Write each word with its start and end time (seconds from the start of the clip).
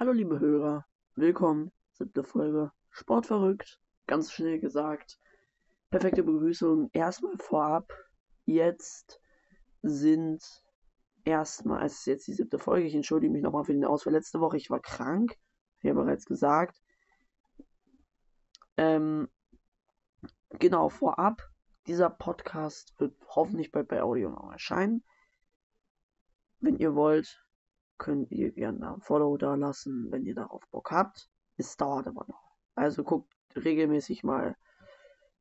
Hallo 0.00 0.12
liebe 0.12 0.38
Hörer, 0.38 0.86
willkommen, 1.16 1.72
siebte 1.90 2.22
Folge, 2.22 2.70
Sportverrückt, 2.88 3.80
ganz 4.06 4.30
schnell 4.30 4.60
gesagt. 4.60 5.18
Perfekte 5.90 6.22
Begrüßung, 6.22 6.88
erstmal 6.92 7.36
vorab, 7.36 7.92
jetzt 8.44 9.20
sind 9.82 10.40
erstmal, 11.24 11.84
es 11.84 11.94
ist 11.94 12.06
jetzt 12.06 12.28
die 12.28 12.32
siebte 12.32 12.60
Folge, 12.60 12.86
ich 12.86 12.94
entschuldige 12.94 13.32
mich 13.32 13.42
nochmal 13.42 13.64
für 13.64 13.72
den 13.72 13.84
Ausfall 13.84 14.12
letzte 14.12 14.38
Woche, 14.38 14.56
ich 14.56 14.70
war 14.70 14.78
krank, 14.78 15.36
wie 15.80 15.88
ja 15.88 15.94
bereits 15.94 16.26
gesagt. 16.26 16.80
Ähm, 18.76 19.28
genau, 20.60 20.90
vorab, 20.90 21.42
dieser 21.88 22.08
Podcast 22.08 22.94
wird 23.00 23.16
hoffentlich 23.30 23.72
bald 23.72 23.88
bei 23.88 24.00
Audio 24.00 24.30
noch 24.30 24.52
erscheinen. 24.52 25.02
Wenn 26.60 26.76
ihr 26.76 26.94
wollt, 26.94 27.44
könnt 27.98 28.30
ihr 28.30 28.52
gerne 28.52 28.94
ein 28.94 29.00
Follow 29.00 29.36
da 29.36 29.54
lassen, 29.54 30.10
wenn 30.10 30.24
ihr 30.24 30.34
darauf 30.34 30.62
Bock 30.70 30.90
habt. 30.90 31.28
Es 31.56 31.76
dauert 31.76 32.06
aber 32.06 32.24
noch. 32.28 32.56
Also 32.74 33.04
guckt 33.04 33.32
regelmäßig 33.56 34.22
mal 34.22 34.56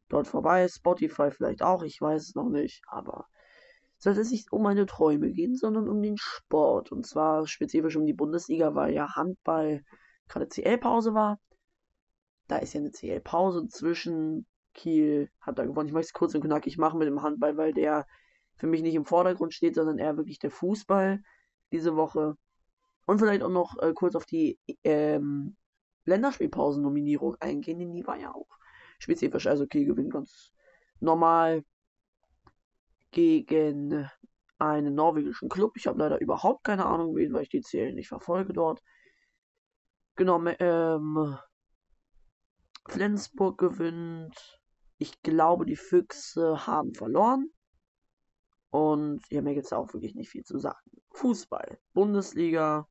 dort 0.10 0.28
vorbei. 0.28 0.68
Spotify 0.68 1.32
vielleicht 1.32 1.62
auch, 1.62 1.84
ich 1.84 2.02
weiß 2.02 2.30
es 2.30 2.36
noch 2.36 2.50
nicht, 2.50 2.84
aber 2.88 3.28
sollte 3.98 4.22
es 4.22 4.32
nicht 4.32 4.52
um 4.52 4.64
meine 4.64 4.86
Träume 4.86 5.32
gehen, 5.32 5.56
sondern 5.56 5.90
um 5.90 6.02
den 6.02 6.18
Sport. 6.18 6.92
Und 6.92 7.06
zwar 7.06 7.48
spezifisch 7.48 7.96
um 7.96 8.06
die 8.06 8.14
Bundesliga, 8.14 8.76
weil 8.76 8.94
ja 8.94 9.16
Handball 9.16 9.84
gerade 10.28 10.48
CL-Pause 10.48 11.14
war. 11.14 11.40
Da 12.48 12.58
ist 12.58 12.74
ja 12.74 12.80
eine 12.80 12.92
CL-Pause 12.92 13.68
zwischen. 13.68 14.46
Kiel 14.78 15.32
hat 15.42 15.58
da 15.58 15.66
gewonnen. 15.66 15.88
Ich 15.88 15.94
möchte 15.94 16.10
es 16.10 16.14
kurz 16.14 16.36
und 16.36 16.42
knackig 16.42 16.78
machen 16.78 17.00
mit 17.00 17.08
dem 17.08 17.24
Handball, 17.24 17.58
weil 17.58 17.74
der 17.74 18.06
für 18.58 18.68
mich 18.68 18.84
nicht 18.84 18.94
im 18.94 19.06
Vordergrund 19.06 19.54
steht, 19.54 19.74
sondern 19.74 19.98
eher 19.98 20.18
wirklich 20.18 20.38
der 20.38 20.52
Fußball 20.52 21.22
diese 21.72 21.96
Woche. 21.96 22.38
Und 23.08 23.20
vielleicht 23.20 23.42
auch 23.42 23.50
noch 23.50 23.78
äh, 23.80 23.94
kurz 23.94 24.16
auf 24.16 24.26
die 24.26 24.60
ähm, 24.84 25.56
Länderspielpausen-Nominierung 26.04 27.38
eingehen, 27.40 27.80
denn 27.80 27.94
die 27.94 28.06
war 28.06 28.18
ja 28.18 28.36
auch 28.36 28.50
spezifisch. 29.00 29.48
Also 29.48 29.66
Kiel 29.66 29.86
gewinnt 29.86 30.12
ganz 30.12 30.52
normal 31.00 31.64
gegen 33.12 34.10
einen 34.60 34.94
norwegischen 34.94 35.48
Club. 35.48 35.78
Ich 35.78 35.88
habe 35.88 36.00
leider 36.00 36.20
überhaupt 36.20 36.66
keine 36.66 36.86
Ahnung, 36.86 37.16
wen, 37.16 37.32
weil 37.32 37.44
ich 37.44 37.50
die 37.50 37.62
Zählen 37.62 37.96
nicht 37.96 38.10
verfolge 38.10 38.52
dort. 38.52 38.84
Genau, 40.16 40.44
ähm, 40.60 41.38
Flensburg 42.90 43.58
gewinnt. 43.58 44.60
Ich 44.98 45.22
glaube, 45.22 45.66
die 45.66 45.78
Füchse 45.78 46.68
haben 46.68 46.94
verloren. 46.94 47.52
Und 48.70 49.22
ja, 49.30 49.42
mir 49.42 49.54
gibt 49.54 49.68
es 49.68 49.74
auch 49.74 49.94
wirklich 49.94 50.14
nicht 50.14 50.30
viel 50.30 50.44
zu 50.44 50.60
sagen. 50.60 50.92
Fußball, 51.12 51.80
Bundesliga, 51.94 52.86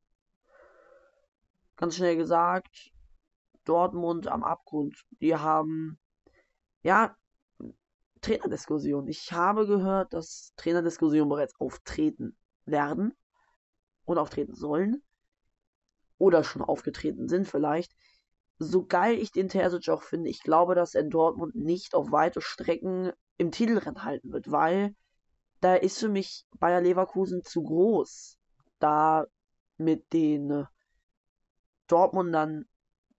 ganz 1.76 1.96
schnell 1.96 2.16
gesagt, 2.16 2.92
Dortmund 3.64 4.28
am 4.28 4.44
Abgrund. 4.44 5.04
Die 5.20 5.34
haben, 5.34 5.98
ja, 6.82 7.16
Trainerdiskussion. 8.20 9.06
Ich 9.08 9.32
habe 9.32 9.66
gehört, 9.66 10.12
dass 10.12 10.52
Trainerdiskussionen 10.56 11.28
bereits 11.28 11.54
auftreten 11.60 12.36
werden 12.64 13.14
und 14.04 14.18
auftreten 14.18 14.54
sollen. 14.54 15.02
Oder 16.18 16.44
schon 16.44 16.62
aufgetreten 16.62 17.28
sind 17.28 17.46
vielleicht. 17.46 17.94
So 18.58 18.86
geil 18.86 19.18
ich 19.18 19.32
den 19.32 19.48
Terzic 19.48 19.90
auch 19.90 20.02
finde, 20.02 20.30
ich 20.30 20.42
glaube, 20.42 20.74
dass 20.74 20.94
er 20.94 21.04
Dortmund 21.04 21.54
nicht 21.54 21.94
auf 21.94 22.10
weite 22.10 22.40
Strecken 22.40 23.12
im 23.36 23.50
Titelrennen 23.50 24.02
halten 24.02 24.32
wird, 24.32 24.50
weil 24.50 24.94
da 25.60 25.74
ist 25.74 25.98
für 25.98 26.08
mich 26.08 26.46
Bayer 26.58 26.80
Leverkusen 26.80 27.42
zu 27.42 27.62
groß. 27.62 28.38
Da 28.78 29.26
mit 29.76 30.10
den 30.14 30.66
Dortmundern 31.86 32.66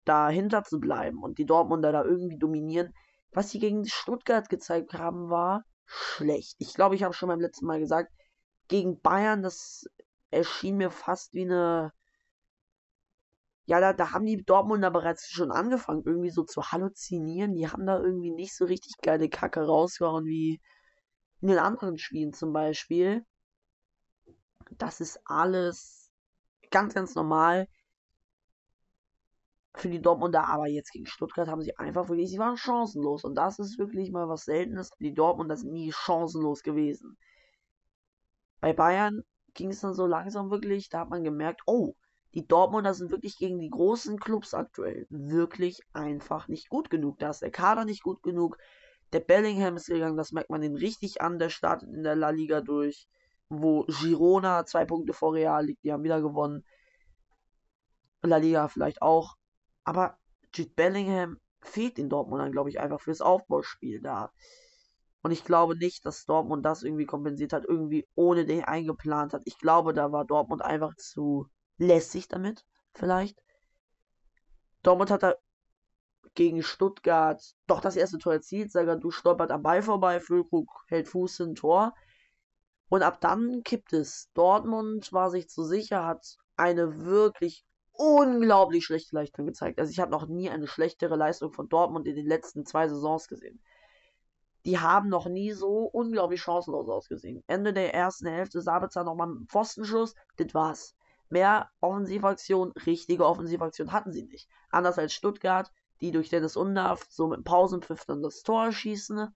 dahinter 0.05 0.63
zu 0.63 0.79
bleiben 0.79 1.21
und 1.21 1.37
die 1.37 1.45
Dortmunder 1.45 1.91
da 1.91 2.03
irgendwie 2.03 2.37
dominieren. 2.37 2.93
Was 3.31 3.51
sie 3.51 3.59
gegen 3.59 3.85
Stuttgart 3.85 4.49
gezeigt 4.49 4.93
haben, 4.93 5.29
war 5.29 5.63
schlecht. 5.85 6.55
Ich 6.59 6.73
glaube, 6.73 6.95
ich 6.95 7.03
habe 7.03 7.13
schon 7.13 7.29
beim 7.29 7.41
letzten 7.41 7.65
Mal 7.65 7.79
gesagt, 7.79 8.11
gegen 8.67 8.99
Bayern, 9.01 9.41
das 9.43 9.85
erschien 10.31 10.77
mir 10.77 10.91
fast 10.91 11.33
wie 11.33 11.43
eine. 11.43 11.91
Ja, 13.65 13.81
da, 13.81 13.91
da 13.91 14.11
haben 14.11 14.25
die 14.25 14.43
Dortmunder 14.43 14.91
bereits 14.91 15.27
schon 15.29 15.51
angefangen, 15.51 16.03
irgendwie 16.05 16.29
so 16.29 16.43
zu 16.43 16.63
halluzinieren. 16.71 17.53
Die 17.53 17.67
haben 17.67 17.85
da 17.85 17.99
irgendwie 17.99 18.31
nicht 18.31 18.55
so 18.55 18.63
richtig 18.65 18.93
geile 19.01 19.29
Kacke 19.29 19.65
rausgehauen 19.65 20.25
wie 20.25 20.61
in 21.41 21.49
den 21.49 21.59
anderen 21.59 21.97
Spielen 21.97 22.33
zum 22.33 22.53
Beispiel. 22.53 23.25
Das 24.77 25.01
ist 25.01 25.19
alles 25.25 26.11
ganz, 26.71 26.93
ganz 26.93 27.13
normal 27.15 27.67
für 29.79 29.89
die 29.89 30.01
Dortmunder, 30.01 30.47
aber 30.47 30.67
jetzt 30.67 30.91
gegen 30.91 31.05
Stuttgart 31.05 31.47
haben 31.47 31.61
sie 31.61 31.77
einfach 31.77 32.09
wirklich, 32.09 32.29
sie 32.29 32.39
waren 32.39 32.57
chancenlos. 32.57 33.23
Und 33.23 33.35
das 33.35 33.59
ist 33.59 33.77
wirklich 33.77 34.11
mal 34.11 34.27
was 34.27 34.45
Seltenes. 34.45 34.89
Die 34.99 35.13
Dortmunder 35.13 35.57
sind 35.57 35.71
nie 35.71 35.91
chancenlos 35.91 36.63
gewesen. 36.63 37.17
Bei 38.59 38.73
Bayern 38.73 39.23
ging 39.53 39.69
es 39.69 39.81
dann 39.81 39.93
so 39.93 40.05
langsam 40.05 40.49
wirklich, 40.49 40.89
da 40.89 41.01
hat 41.01 41.09
man 41.09 41.23
gemerkt, 41.23 41.61
oh, 41.65 41.95
die 42.33 42.47
Dortmunder 42.47 42.93
sind 42.93 43.11
wirklich 43.11 43.37
gegen 43.37 43.59
die 43.59 43.69
großen 43.69 44.19
Clubs 44.19 44.53
aktuell 44.53 45.07
wirklich 45.09 45.81
einfach 45.93 46.47
nicht 46.47 46.69
gut 46.69 46.89
genug. 46.89 47.19
Da 47.19 47.29
ist 47.29 47.41
der 47.41 47.51
Kader 47.51 47.85
nicht 47.85 48.03
gut 48.03 48.21
genug. 48.21 48.57
Der 49.13 49.21
Bellingham 49.21 49.77
ist 49.77 49.87
gegangen, 49.87 50.17
das 50.17 50.31
merkt 50.31 50.49
man 50.49 50.61
den 50.61 50.75
richtig 50.75 51.21
an. 51.21 51.39
Der 51.39 51.49
startet 51.49 51.89
in 51.89 52.03
der 52.03 52.15
La 52.15 52.29
Liga 52.29 52.61
durch, 52.61 53.07
wo 53.49 53.85
Girona 53.85 54.65
zwei 54.65 54.85
Punkte 54.85 55.13
vor 55.13 55.33
Real 55.33 55.65
liegt. 55.65 55.83
Die 55.83 55.93
haben 55.93 56.03
wieder 56.03 56.21
gewonnen. 56.21 56.65
La 58.21 58.37
Liga 58.37 58.67
vielleicht 58.67 59.01
auch. 59.01 59.35
Aber 59.87 60.17
Jude 60.53 60.71
Bellingham 60.75 61.39
fehlt 61.61 61.97
in 61.97 62.09
Dortmund 62.09 62.41
dann, 62.41 62.51
glaube 62.51 62.69
ich, 62.69 62.81
einfach 62.81 62.99
fürs 62.99 63.21
Aufbauspiel 63.21 64.01
da. 64.01 64.33
Und 65.21 65.31
ich 65.31 65.45
glaube 65.45 65.77
nicht, 65.77 66.05
dass 66.05 66.25
Dortmund 66.25 66.65
das 66.65 66.83
irgendwie 66.83 67.05
kompensiert 67.05 67.53
hat, 67.53 67.63
irgendwie 67.63 68.05
ohne 68.13 68.45
den 68.45 68.65
eingeplant 68.65 69.33
hat. 69.33 69.43
Ich 69.45 69.57
glaube, 69.59 69.93
da 69.93 70.11
war 70.11 70.25
Dortmund 70.25 70.61
einfach 70.61 70.93
zu 70.97 71.47
lässig 71.77 72.27
damit, 72.27 72.65
vielleicht. 72.95 73.41
Dortmund 74.83 75.09
hat 75.09 75.23
da 75.23 75.35
gegen 76.33 76.63
Stuttgart 76.63 77.41
doch 77.65 77.79
das 77.79 77.95
erste 77.95 78.17
Tor 78.17 78.33
erzielt. 78.33 78.75
du 78.75 79.09
stolpert 79.09 79.51
am 79.51 79.63
Ball 79.63 79.81
vorbei, 79.81 80.19
Füllkrug 80.19 80.69
hält 80.87 81.07
Fuß 81.07 81.39
in 81.39 81.55
Tor. 81.55 81.93
Und 82.89 83.03
ab 83.03 83.21
dann 83.21 83.63
kippt 83.63 83.93
es. 83.93 84.29
Dortmund 84.33 85.13
war 85.13 85.31
sich 85.31 85.47
zu 85.47 85.63
sicher, 85.63 86.05
hat 86.05 86.35
eine 86.57 87.05
wirklich 87.05 87.65
unglaublich 87.97 88.85
schlechte 88.85 89.15
Leistung 89.15 89.45
gezeigt. 89.45 89.79
Also 89.79 89.91
ich 89.91 89.99
habe 89.99 90.11
noch 90.11 90.27
nie 90.27 90.49
eine 90.49 90.67
schlechtere 90.67 91.15
Leistung 91.15 91.51
von 91.51 91.67
Dortmund 91.67 92.07
in 92.07 92.15
den 92.15 92.27
letzten 92.27 92.65
zwei 92.65 92.87
Saisons 92.87 93.27
gesehen. 93.27 93.59
Die 94.65 94.79
haben 94.79 95.09
noch 95.09 95.27
nie 95.27 95.51
so 95.51 95.85
unglaublich 95.85 96.41
chancenlos 96.41 96.89
ausgesehen. 96.89 97.43
Ende 97.47 97.73
der 97.73 97.93
ersten 97.93 98.27
Hälfte 98.27 98.61
Sabitzer 98.61 99.03
nochmal 99.03 99.27
einen 99.27 99.47
Pfostenschuss, 99.47 100.15
das 100.37 100.53
war's. 100.53 100.95
Mehr 101.29 101.69
Offensivaktion, 101.81 102.71
richtige 102.85 103.25
Offensivaktion 103.25 103.91
hatten 103.91 104.11
sie 104.11 104.23
nicht. 104.23 104.49
Anders 104.69 104.97
als 104.97 105.13
Stuttgart, 105.13 105.71
die 105.99 106.11
durch 106.11 106.29
Dennis 106.29 106.55
Undaff 106.55 107.05
so 107.09 107.27
mit 107.27 107.43
Pausenpfiff 107.43 108.05
dann 108.05 108.21
das 108.21 108.43
Tor 108.43 108.71
schießen. 108.71 109.33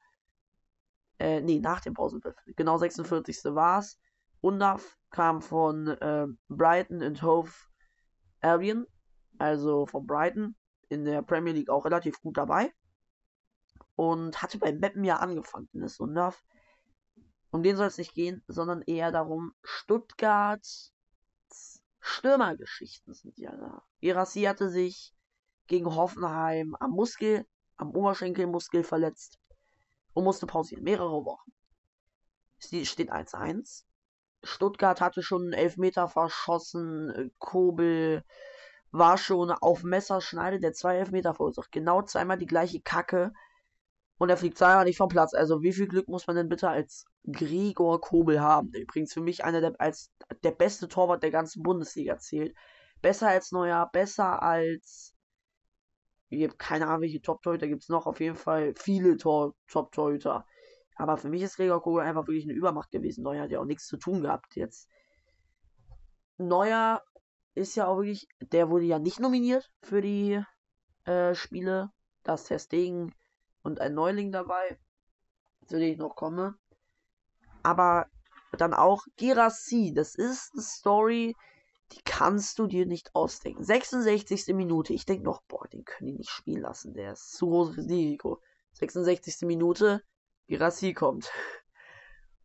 Äh, 1.20 1.42
nee, 1.42 1.60
nach 1.60 1.82
dem 1.82 1.94
Pausenpfiff. 1.94 2.36
Genau 2.56 2.78
46. 2.78 3.56
war's. 3.56 4.00
Undaff 4.42 4.98
kam 5.10 5.42
von 5.42 5.88
äh, 5.88 6.28
Brighton 6.48 7.02
and 7.02 7.22
Hove 7.22 7.52
Albion, 8.42 8.86
also 9.38 9.86
von 9.86 10.06
Brighton, 10.06 10.56
in 10.90 11.06
der 11.06 11.22
Premier 11.22 11.54
League 11.54 11.70
auch 11.70 11.86
relativ 11.86 12.20
gut 12.22 12.38
dabei. 12.38 12.74
Und 13.96 14.42
hatte 14.42 14.58
bei 14.58 14.74
Meppen 14.74 15.04
ja 15.04 15.18
angefangen, 15.18 15.70
Dennis 15.74 16.00
Undaff. 16.00 16.44
Um 17.52 17.64
den 17.64 17.76
soll 17.76 17.88
es 17.88 17.98
nicht 17.98 18.14
gehen, 18.14 18.44
sondern 18.48 18.82
eher 18.82 19.12
darum, 19.12 19.54
Stuttgarts 19.64 20.94
Stürmergeschichten 22.02 23.14
sind 23.14 23.38
ja 23.38 23.56
da. 23.56 23.84
Irassi 24.00 24.42
hatte 24.42 24.70
sich 24.70 25.14
gegen 25.68 25.96
Hoffenheim 25.96 26.76
am 26.80 26.92
Muskel, 26.92 27.46
am 27.78 27.92
Oberschenkelmuskel 27.92 28.84
verletzt 28.84 29.40
und 30.14 30.24
musste 30.24 30.48
pausieren. 30.48 30.84
Mehrere 30.84 31.24
Wochen. 31.26 31.52
Es 32.58 32.90
steht 32.90 33.12
1-1. 33.12 33.86
Stuttgart 34.44 35.02
hatte 35.02 35.22
schon 35.24 35.44
einen 35.44 35.54
Elfmeter 35.54 36.08
verschossen. 36.08 37.32
Kobel 37.40 38.24
war 38.92 39.18
schon 39.18 39.52
auf 39.52 39.84
Messerschneide, 39.84 40.60
der 40.60 40.74
zwei 40.74 40.98
Elfmeter 40.98 41.34
verursacht. 41.34 41.72
Genau 41.72 42.02
zweimal 42.02 42.38
die 42.38 42.48
gleiche 42.48 42.82
Kacke. 42.82 43.34
Und 44.18 44.30
er 44.30 44.38
fliegt 44.38 44.58
zweimal 44.58 44.86
nicht 44.86 44.98
vom 44.98 45.10
Platz. 45.10 45.34
Also 45.34 45.64
wie 45.64 45.74
viel 45.74 45.88
Glück 45.88 46.08
muss 46.08 46.28
man 46.28 46.36
denn 46.36 46.50
bitte 46.50 46.70
als 46.70 47.06
Gregor 47.26 48.02
Kobel 48.02 48.42
haben? 48.42 48.72
Übrigens 48.74 49.14
für 49.14 49.22
mich 49.22 49.44
einer 49.44 49.62
der 49.62 49.76
als 49.80 50.12
der 50.44 50.52
beste 50.52 50.88
Torwart 50.88 51.24
der 51.24 51.32
ganzen 51.32 51.64
Bundesliga 51.64 52.18
zählt. 52.18 52.56
Besser 53.02 53.30
als 53.30 53.52
Neuer, 53.52 53.90
besser 53.92 54.44
als 54.44 55.16
ich 56.32 56.44
habe 56.44 56.56
keine 56.56 56.88
Ahnung, 56.88 57.02
welche 57.02 57.22
Top-Torhüter 57.22 57.68
gibt 57.68 57.84
es 57.84 57.90
noch. 57.90 58.08
Auf 58.08 58.20
jeden 58.22 58.38
Fall 58.38 58.74
viele 58.78 59.18
Top-Torhüter. 59.18 60.46
Aber 61.02 61.18
für 61.18 61.30
mich 61.30 61.42
ist 61.42 61.56
Gregor 61.56 61.82
Kobel 61.82 62.04
einfach 62.04 62.28
wirklich 62.28 62.44
eine 62.44 62.54
Übermacht 62.54 62.92
gewesen. 62.92 63.24
Neuer 63.24 63.42
hat 63.42 63.50
ja 63.50 63.60
auch 63.60 63.66
nichts 63.66 63.88
zu 63.88 63.98
tun 63.98 64.22
gehabt 64.22 64.56
jetzt. 64.56 64.88
Neuer 66.38 67.02
ist 67.56 67.74
ja 67.74 67.88
auch 67.88 67.98
wirklich, 67.98 68.28
der 68.40 68.70
wurde 68.70 68.86
ja 68.86 69.00
nicht 69.00 69.20
nominiert 69.20 69.72
für 69.82 70.04
die 70.04 70.44
äh, 71.06 71.34
Spiele. 71.34 71.90
Das 72.22 72.44
Testegen 72.44 73.16
und 73.64 73.82
ein 73.82 73.96
Neuling 73.96 74.32
dabei, 74.32 74.78
zu 75.66 75.80
dem 75.80 75.92
ich 75.92 75.98
noch 75.98 76.16
komme. 76.16 76.54
Aber 77.64 78.06
dann 78.56 78.76
auch 78.76 79.04
Girassi, 79.18 79.94
das 79.96 80.14
ist 80.14 80.52
eine 80.54 80.62
Story, 80.62 81.36
die 81.94 82.02
kannst 82.06 82.60
du 82.60 82.68
dir 82.68 82.86
nicht 82.86 83.16
ausdenken. 83.16 83.64
66. 83.64 84.54
Minute, 84.54 84.94
ich 84.94 85.08
denke 85.08 85.24
noch, 85.24 85.42
boah, 85.48 85.68
den 85.68 85.84
können 85.84 86.12
die 86.12 86.18
nicht 86.20 86.30
spielen 86.30 86.62
lassen, 86.62 86.94
der 86.94 87.14
ist 87.14 87.32
zu 87.32 87.48
großes 87.48 87.90
Risiko. 87.90 88.40
66. 88.74 89.48
Minute, 89.48 90.04
Girassi 90.52 90.94
kommt. 90.94 91.32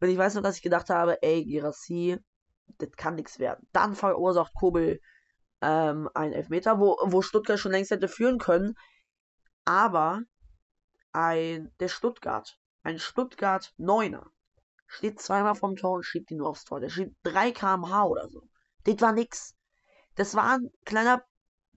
Und 0.00 0.08
ich 0.08 0.17
weiß 0.17 0.35
noch, 0.35 0.43
dass 0.43 0.56
ich 0.56 0.62
gedacht 0.62 0.91
habe, 0.91 1.20
ey, 1.23 1.44
Girassi, 1.44 2.19
das 2.79 2.91
kann 2.93 3.17
nichts 3.17 3.41
werden. 3.41 3.67
Dann 3.73 3.97
verursacht 3.97 4.55
Kobel 4.55 5.00
ähm, 5.61 6.08
einen 6.14 6.32
Elfmeter, 6.32 6.79
wo, 6.79 6.97
wo 7.03 7.20
Stuttgart 7.20 7.58
schon 7.58 7.73
längst 7.73 7.91
hätte 7.91 8.06
führen 8.06 8.38
können. 8.38 8.75
Aber 9.64 10.23
ein, 11.12 11.73
der 11.81 11.88
Stuttgart, 11.88 12.61
ein 12.85 13.00
Stuttgart 13.00 13.75
Neuner, 13.76 14.31
steht 14.87 15.20
zweimal 15.20 15.56
vom 15.56 15.75
Tor 15.75 15.97
und 15.97 16.05
schiebt 16.05 16.31
ihn 16.31 16.37
nur 16.37 16.50
aufs 16.50 16.64
Tor. 16.64 16.79
Der 16.79 16.91
schiebt 16.91 17.17
3 17.25 17.50
kmh 17.50 18.05
oder 18.05 18.29
so. 18.29 18.49
Das 18.85 19.00
war 19.00 19.12
nix. 19.12 19.56
Das 20.14 20.37
war 20.37 20.59
ein 20.59 20.70
kleiner 20.85 21.25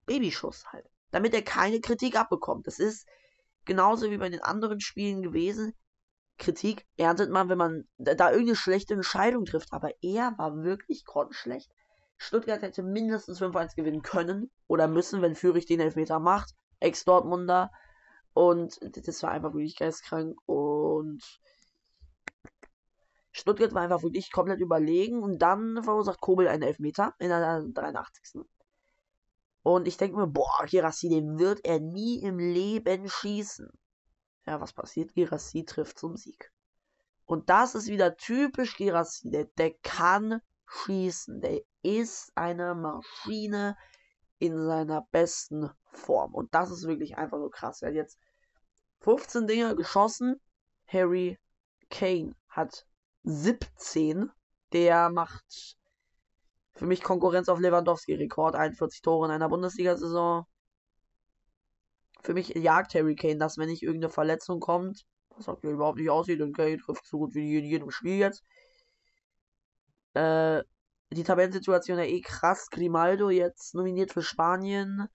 Babyschuss 0.05 0.67
halt. 0.67 0.85
Damit 1.09 1.33
er 1.33 1.41
keine 1.41 1.81
Kritik 1.81 2.15
abbekommt. 2.15 2.67
Das 2.67 2.77
ist 2.77 3.07
genauso 3.65 4.11
wie 4.11 4.17
bei 4.17 4.29
den 4.29 4.43
anderen 4.43 4.79
Spielen 4.79 5.23
gewesen. 5.23 5.73
Kritik 6.39 6.87
erntet 6.97 7.29
man, 7.29 7.49
wenn 7.49 7.57
man 7.57 7.87
da 7.97 8.31
irgendeine 8.31 8.55
schlechte 8.55 8.95
Entscheidung 8.95 9.45
trifft. 9.45 9.71
Aber 9.71 9.91
er 10.01 10.33
war 10.37 10.63
wirklich 10.63 11.05
grottenschlecht. 11.05 11.69
Stuttgart 12.17 12.61
hätte 12.61 12.81
mindestens 12.81 13.41
5-1 13.41 13.75
gewinnen 13.75 14.01
können 14.01 14.49
oder 14.67 14.87
müssen, 14.87 15.21
wenn 15.21 15.35
Fürich 15.35 15.67
den 15.67 15.79
Elfmeter 15.79 16.19
macht. 16.19 16.55
Ex-Dortmunder. 16.79 17.71
Und 18.33 18.79
das 18.81 19.21
war 19.21 19.31
einfach 19.31 19.53
wirklich 19.53 19.77
geistkrank. 19.77 20.37
Und 20.45 21.21
Stuttgart 23.31 23.73
war 23.73 23.83
einfach 23.83 24.01
wirklich 24.01 24.31
komplett 24.31 24.59
überlegen. 24.59 25.21
Und 25.21 25.39
dann 25.39 25.83
verursacht 25.83 26.19
Kobel 26.21 26.47
einen 26.47 26.63
Elfmeter 26.63 27.13
in 27.19 27.29
der 27.29 27.63
83. 27.73 28.41
Und 29.61 29.87
ich 29.87 29.97
denke 29.97 30.17
mir, 30.17 30.27
boah, 30.27 30.65
Girassi, 30.65 31.09
den 31.09 31.37
wird 31.37 31.65
er 31.65 31.79
nie 31.79 32.21
im 32.21 32.39
Leben 32.39 33.09
schießen. 33.09 33.69
Ja, 34.49 34.59
was 34.59 34.73
passiert? 34.73 35.13
Girassi 35.13 35.63
trifft 35.63 35.99
zum 35.99 36.17
Sieg. 36.17 36.51
Und 37.25 37.51
das 37.51 37.75
ist 37.75 37.85
wieder 37.85 38.17
typisch 38.17 38.77
Girassi. 38.77 39.29
Der, 39.29 39.45
der 39.45 39.75
kann 39.83 40.41
schießen. 40.65 41.39
Der 41.39 41.61
ist 41.83 42.31
eine 42.33 42.73
Maschine 42.73 43.77
in 44.39 44.57
seiner 44.65 45.03
besten 45.11 45.69
Form. 45.91 46.33
Und 46.33 46.55
das 46.55 46.71
ist 46.71 46.87
wirklich 46.87 47.15
einfach 47.15 47.37
so 47.37 47.49
krass. 47.49 47.83
Er 47.83 47.89
hat 47.89 47.95
jetzt 47.95 48.17
15 49.01 49.45
Dinger 49.45 49.75
geschossen. 49.75 50.41
Harry 50.87 51.37
Kane 51.91 52.33
hat 52.47 52.87
17. 53.25 54.31
Der 54.73 55.11
macht 55.11 55.77
für 56.73 56.87
mich 56.87 57.03
Konkurrenz 57.03 57.49
auf 57.49 57.59
Lewandowski-Rekord. 57.59 58.55
41 58.55 59.03
Tore 59.03 59.27
in 59.27 59.31
einer 59.31 59.49
Bundesliga-Saison. 59.49 60.47
Für 62.21 62.33
mich 62.33 62.49
jagt 62.49 62.93
Harry 62.95 63.15
Kane 63.15 63.37
das, 63.37 63.57
wenn 63.57 63.69
nicht 63.69 63.83
irgendeine 63.83 64.11
Verletzung 64.11 64.59
kommt. 64.59 65.05
Was 65.37 65.47
auch 65.47 65.61
überhaupt 65.63 65.99
nicht 65.99 66.09
aussieht. 66.09 66.41
Und 66.41 66.55
Kane 66.55 66.77
trifft 66.77 67.05
so 67.05 67.19
gut 67.19 67.33
wie 67.33 67.57
in 67.57 67.65
jedem 67.65 67.91
Spiel 67.91 68.17
jetzt. 68.17 68.43
Äh, 70.13 70.63
die 71.11 71.23
Tabellensituation 71.23 71.97
ja 71.97 72.03
eh 72.03 72.21
krass. 72.21 72.69
Grimaldo 72.69 73.29
jetzt 73.29 73.73
nominiert 73.75 74.11
für 74.11 74.21
Spanien. 74.21 75.07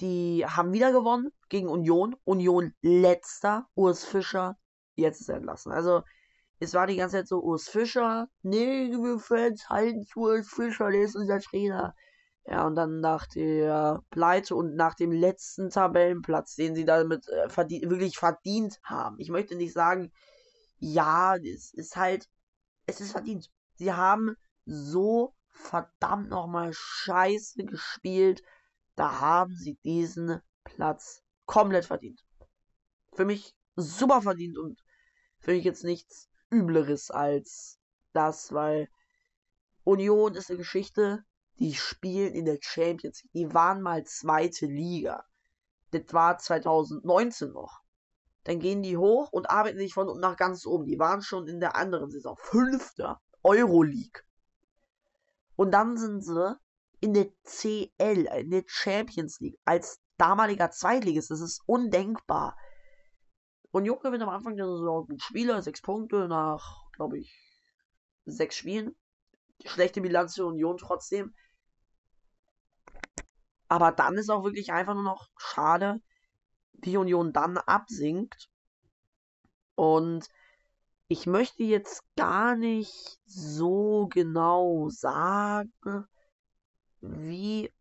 Die 0.00 0.44
haben 0.46 0.72
wieder 0.72 0.92
gewonnen 0.92 1.30
gegen 1.48 1.68
Union. 1.68 2.16
Union 2.24 2.74
letzter. 2.82 3.68
Urs 3.74 4.04
Fischer 4.04 4.58
jetzt 4.96 5.20
ist 5.20 5.28
er 5.28 5.36
entlassen. 5.36 5.72
Also 5.72 6.02
es 6.58 6.74
war 6.74 6.86
die 6.86 6.96
ganze 6.96 7.16
Zeit 7.16 7.28
so 7.28 7.40
Urs 7.40 7.68
Fischer. 7.68 8.28
Nee, 8.42 8.90
wir 8.90 9.18
Fans 9.18 9.68
halten 9.68 10.04
zu 10.04 10.20
Urs 10.20 10.48
Fischer, 10.48 10.90
der 10.90 11.02
ist 11.02 11.16
unser 11.16 11.40
Trainer. 11.40 11.94
Ja, 12.44 12.66
und 12.66 12.74
dann 12.74 13.00
nach 13.00 13.26
der 13.26 14.02
Pleite 14.10 14.54
und 14.56 14.74
nach 14.74 14.94
dem 14.94 15.12
letzten 15.12 15.70
Tabellenplatz, 15.70 16.56
den 16.56 16.74
sie 16.74 16.84
damit 16.84 17.28
äh, 17.28 17.48
verdient, 17.48 17.90
wirklich 17.90 18.16
verdient 18.16 18.80
haben. 18.82 19.16
Ich 19.18 19.28
möchte 19.28 19.56
nicht 19.56 19.72
sagen, 19.72 20.10
ja, 20.78 21.36
es 21.36 21.72
ist 21.74 21.96
halt, 21.96 22.28
es 22.86 23.00
ist 23.00 23.12
verdient. 23.12 23.50
Sie 23.74 23.92
haben 23.92 24.36
so 24.64 25.34
verdammt 25.50 26.30
nochmal 26.30 26.72
scheiße 26.72 27.64
gespielt. 27.64 28.42
Da 28.96 29.20
haben 29.20 29.54
sie 29.56 29.78
diesen 29.84 30.40
Platz 30.64 31.22
komplett 31.46 31.84
verdient. 31.84 32.24
Für 33.12 33.24
mich 33.24 33.54
super 33.76 34.22
verdient 34.22 34.58
und 34.58 34.82
für 35.38 35.52
mich 35.52 35.64
jetzt 35.64 35.84
nichts 35.84 36.30
Übleres 36.48 37.10
als 37.10 37.78
das, 38.12 38.52
weil 38.52 38.88
Union 39.84 40.34
ist 40.34 40.50
eine 40.50 40.58
Geschichte, 40.58 41.24
die 41.60 41.74
spielen 41.74 42.34
in 42.34 42.46
der 42.46 42.58
Champions 42.60 43.22
League. 43.22 43.32
Die 43.32 43.54
waren 43.54 43.82
mal 43.82 44.04
zweite 44.04 44.66
Liga. 44.66 45.24
Das 45.90 46.12
war 46.12 46.38
2019 46.38 47.52
noch. 47.52 47.80
Dann 48.44 48.58
gehen 48.58 48.82
die 48.82 48.96
hoch 48.96 49.30
und 49.32 49.50
arbeiten 49.50 49.78
sich 49.78 49.92
von 49.92 50.08
unten 50.08 50.20
nach 50.20 50.36
ganz 50.36 50.66
oben. 50.66 50.86
Die 50.86 50.98
waren 50.98 51.22
schon 51.22 51.46
in 51.46 51.60
der 51.60 51.76
anderen 51.76 52.10
Saison 52.10 52.36
Fünfter. 52.38 53.20
Euroleague. 53.42 54.22
Und 55.56 55.72
dann 55.72 55.96
sind 55.96 56.22
sie 56.22 56.56
in 57.00 57.14
der 57.14 57.30
CL, 57.44 58.26
in 58.38 58.50
der 58.50 58.64
Champions 58.66 59.40
League, 59.40 59.58
als 59.64 60.00
damaliger 60.18 60.70
Zweitligist. 60.70 61.30
Das 61.30 61.40
ist 61.40 61.62
undenkbar. 61.66 62.56
Und 63.70 63.82
Union 63.82 64.00
gewinnt 64.00 64.22
am 64.22 64.28
Anfang 64.28 64.56
der 64.56 64.66
Saison 64.66 65.06
gut 65.06 65.22
Spieler, 65.22 65.62
sechs 65.62 65.80
Punkte 65.80 66.28
nach, 66.28 66.82
glaube 66.92 67.18
ich, 67.18 67.34
sechs 68.26 68.56
Spielen. 68.56 68.96
Schlechte 69.64 70.00
Bilanz 70.00 70.34
für 70.34 70.46
Union 70.46 70.76
trotzdem. 70.76 71.34
Aber 73.70 73.92
dann 73.92 74.18
ist 74.18 74.30
auch 74.30 74.42
wirklich 74.42 74.72
einfach 74.72 74.94
nur 74.94 75.04
noch 75.04 75.28
schade, 75.36 76.00
wie 76.72 76.96
Union 76.96 77.32
dann 77.32 77.56
absinkt. 77.56 78.50
Und 79.76 80.28
ich 81.06 81.26
möchte 81.26 81.62
jetzt 81.62 82.02
gar 82.16 82.56
nicht 82.56 83.20
so 83.26 84.08
genau 84.08 84.88
sagen, 84.90 85.72
wie 87.00 87.72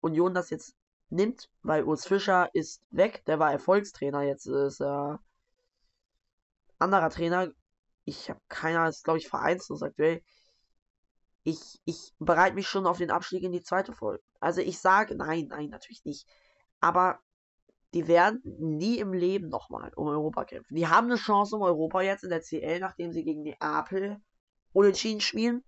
Union 0.00 0.32
das 0.32 0.48
jetzt 0.48 0.74
nimmt, 1.10 1.50
weil 1.62 1.84
Urs 1.84 2.06
Fischer 2.06 2.48
ist 2.54 2.82
weg, 2.90 3.22
der 3.26 3.38
war 3.38 3.52
Erfolgstrainer, 3.52 4.22
jetzt 4.22 4.46
ist 4.46 4.80
er 4.80 5.20
anderer 6.78 7.10
Trainer. 7.10 7.52
Ich 8.04 8.30
habe 8.30 8.40
keiner, 8.48 8.88
ist 8.88 9.04
glaube 9.04 9.18
ich 9.18 9.28
vereinslos 9.28 9.82
aktuell. 9.82 10.22
Ich, 11.42 11.78
ich 11.84 12.14
bereite 12.18 12.54
mich 12.54 12.68
schon 12.68 12.86
auf 12.86 12.96
den 12.96 13.10
Abstieg 13.10 13.42
in 13.42 13.52
die 13.52 13.62
zweite 13.62 13.92
Folge. 13.92 14.22
Also 14.40 14.62
ich 14.62 14.78
sage, 14.78 15.14
nein, 15.14 15.46
nein, 15.48 15.68
natürlich 15.68 16.04
nicht. 16.04 16.26
Aber 16.80 17.20
die 17.92 18.08
werden 18.08 18.40
nie 18.58 18.98
im 18.98 19.12
Leben 19.12 19.48
nochmal 19.48 19.92
um 19.94 20.06
Europa 20.08 20.44
kämpfen. 20.44 20.74
Die 20.74 20.88
haben 20.88 21.06
eine 21.06 21.16
Chance 21.16 21.56
um 21.56 21.62
Europa 21.62 22.00
jetzt 22.00 22.24
in 22.24 22.30
der 22.30 22.40
CL, 22.40 22.80
nachdem 22.80 23.12
sie 23.12 23.24
gegen 23.24 23.44
die 23.44 23.60
Apel 23.60 24.20
unentschieden 24.72 25.20
spielen. 25.20 25.64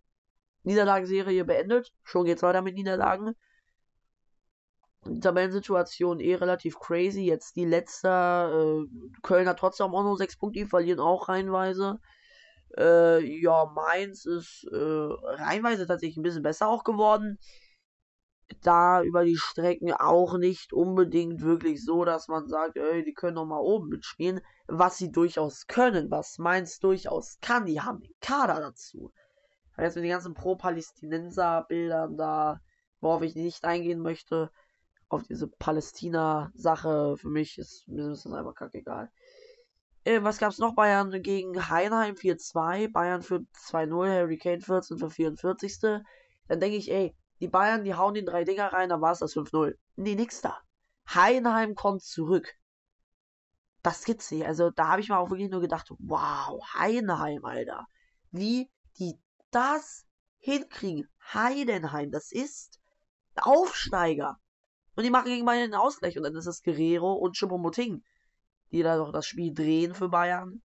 Niederlagenserie 0.63 1.45
beendet. 1.45 1.93
Schon 2.05 2.25
geht's 2.25 2.43
weiter 2.43 2.63
mit 2.63 2.77
Niederlagen. 2.77 3.35
Die 5.05 5.19
Tabellensituation 5.19 6.21
eh 6.21 6.37
relativ 6.37 6.79
crazy. 6.79 7.23
Jetzt 7.23 7.57
die 7.57 7.65
letzte. 7.65 8.09
Äh, 8.09 9.19
Köln 9.23 9.49
hat 9.49 9.59
trotzdem 9.59 9.93
auch 9.93 10.05
nur 10.05 10.17
6 10.17 10.39
Punkte, 10.39 10.61
die 10.61 10.67
verlieren 10.67 11.01
auch 11.01 11.29
reinweise. 11.29 11.99
Äh, 12.79 13.25
ja, 13.41 13.67
Mainz 13.75 14.25
ist 14.25 14.65
äh, 14.71 14.77
reinweise 14.77 15.89
tatsächlich 15.89 16.17
ein 16.17 16.23
bisschen 16.23 16.45
besser 16.45 16.69
auch 16.69 16.85
geworden 16.85 17.39
da 18.61 19.03
über 19.03 19.25
die 19.25 19.37
Strecken 19.37 19.93
auch 19.93 20.39
nicht 20.39 20.73
unbedingt 20.73 21.43
wirklich 21.43 21.85
so, 21.85 22.05
dass 22.05 22.29
man 22.29 22.47
sagt, 22.49 22.77
ey, 22.77 23.05
die 23.05 23.15
können 23.15 23.35
noch 23.35 23.47
mal 23.47 23.61
oben 23.61 23.89
mitspielen, 23.89 24.41
was 24.67 24.99
sie 24.99 25.11
durchaus 25.11 25.67
können, 25.67 26.11
was 26.11 26.39
Mainz 26.39 26.79
durchaus 26.79 27.39
kann. 27.41 27.67
Die 27.67 27.81
haben 27.81 28.01
den 28.01 28.15
Kader 28.21 28.61
dazu. 28.61 29.13
Jetzt 29.79 29.97
mit 29.97 30.05
den 30.05 30.11
ganzen 30.11 30.35
Pro-Palästinenser-Bildern 30.35 32.17
da, 32.17 32.61
worauf 33.01 33.23
ich 33.23 33.35
nicht 33.35 33.65
eingehen 33.65 34.01
möchte, 34.01 34.51
auf 35.09 35.23
diese 35.25 35.49
Palästina-Sache, 35.49 37.17
für 37.17 37.29
mich 37.29 37.59
ist 37.59 37.87
mir 37.87 38.11
ist 38.11 38.25
das 38.25 38.33
einfach 38.33 38.55
kackegal. 38.55 39.11
Äh, 40.05 40.23
was 40.23 40.39
gab's 40.39 40.59
noch? 40.59 40.75
Bayern 40.75 41.11
gegen 41.23 41.69
Heinheim 41.69 42.15
4-2, 42.17 42.91
Bayern 42.91 43.23
für 43.23 43.45
2-0, 43.55 44.09
Harry 44.09 44.39
Kane 44.39 44.61
14 44.61 44.99
für 44.99 45.11
44. 45.11 45.79
Dann 45.81 46.61
denke 46.61 46.77
ich, 46.77 46.91
ey, 46.91 47.15
die 47.43 47.49
Bayern, 47.49 47.83
die 47.83 47.95
hauen 47.95 48.15
den 48.15 48.25
drei 48.25 48.45
Dinger 48.45 48.73
rein, 48.73 48.89
dann 48.89 49.01
war 49.01 49.11
es 49.11 49.19
das 49.19 49.35
5-0. 49.35 49.75
Nee, 49.97 50.15
nix 50.15 50.41
da. 50.41 50.61
Heidenheim 51.13 51.75
kommt 51.75 52.03
zurück. 52.03 52.55
Das 53.83 54.05
gibt's 54.05 54.31
nicht. 54.31 54.47
Also 54.47 54.71
da 54.71 54.87
habe 54.87 55.01
ich 55.01 55.09
mir 55.09 55.19
auch 55.19 55.31
wirklich 55.31 55.51
nur 55.51 55.61
gedacht, 55.61 55.89
wow, 55.99 56.63
Heidenheim, 56.75 57.45
Alter. 57.45 57.89
Wie 58.31 58.71
die 59.01 59.19
das 59.51 60.07
hinkriegen. 60.39 61.09
Heidenheim, 61.35 62.13
das 62.13 62.31
ist 62.31 62.81
Aufsteiger. 63.35 64.39
Und 64.95 65.03
die 65.03 65.11
machen 65.11 65.27
gegen 65.27 65.45
Bayern 65.45 65.73
den 65.73 65.81
Ausgleich. 65.81 66.17
Und 66.17 66.23
dann 66.23 66.37
ist 66.37 66.47
es 66.47 66.63
Guerrero 66.63 67.13
und 67.15 67.37
Choupo-Moting, 67.37 68.05
die 68.71 68.85
da 68.85 68.97
doch 68.97 69.11
das 69.11 69.27
Spiel 69.27 69.53
drehen 69.53 69.95
für 69.95 70.09
Bayern. 70.09 70.63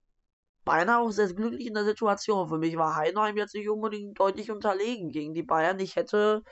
Bayern 0.63 0.89
auch 0.89 1.11
sehr 1.11 1.33
glücklich 1.33 1.67
in 1.67 1.73
der 1.73 1.85
Situation. 1.85 2.47
Für 2.47 2.57
mich 2.57 2.77
war 2.77 2.95
Heidenheim 2.95 3.37
jetzt 3.37 3.55
nicht 3.55 3.69
unbedingt 3.69 4.19
deutlich 4.19 4.51
unterlegen 4.51 5.09
gegen 5.09 5.33
die 5.33 5.43
Bayern. 5.43 5.79
Ich 5.79 5.95
hätte 5.95 6.43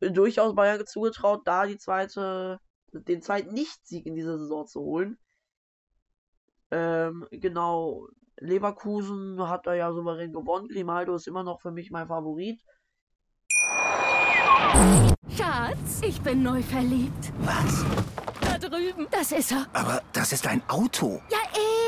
durchaus 0.00 0.54
Bayern 0.54 0.86
zugetraut, 0.86 1.42
da 1.44 1.66
die 1.66 1.78
zweite, 1.78 2.58
den 2.92 3.22
zweiten 3.22 3.54
Nicht-Sieg 3.54 4.06
in 4.06 4.14
dieser 4.14 4.38
Saison 4.38 4.66
zu 4.66 4.80
holen. 4.80 5.18
Ähm, 6.70 7.26
genau, 7.30 8.08
Leverkusen 8.38 9.48
hat 9.48 9.66
da 9.66 9.74
ja 9.74 9.92
souverän 9.92 10.32
gewonnen. 10.32 10.68
Grimaldo 10.68 11.14
ist 11.14 11.28
immer 11.28 11.44
noch 11.44 11.60
für 11.60 11.70
mich 11.70 11.90
mein 11.90 12.08
Favorit. 12.08 12.60
Schatz, 15.36 16.00
ich 16.02 16.20
bin 16.20 16.42
neu 16.42 16.62
verliebt. 16.62 17.32
Was? 17.40 17.84
Drüben. 18.68 19.06
Das 19.10 19.32
ist 19.32 19.52
er. 19.52 19.66
Aber 19.72 20.02
das 20.12 20.32
ist 20.32 20.46
ein 20.46 20.62
Auto. 20.68 21.20
Ja, 21.30 21.38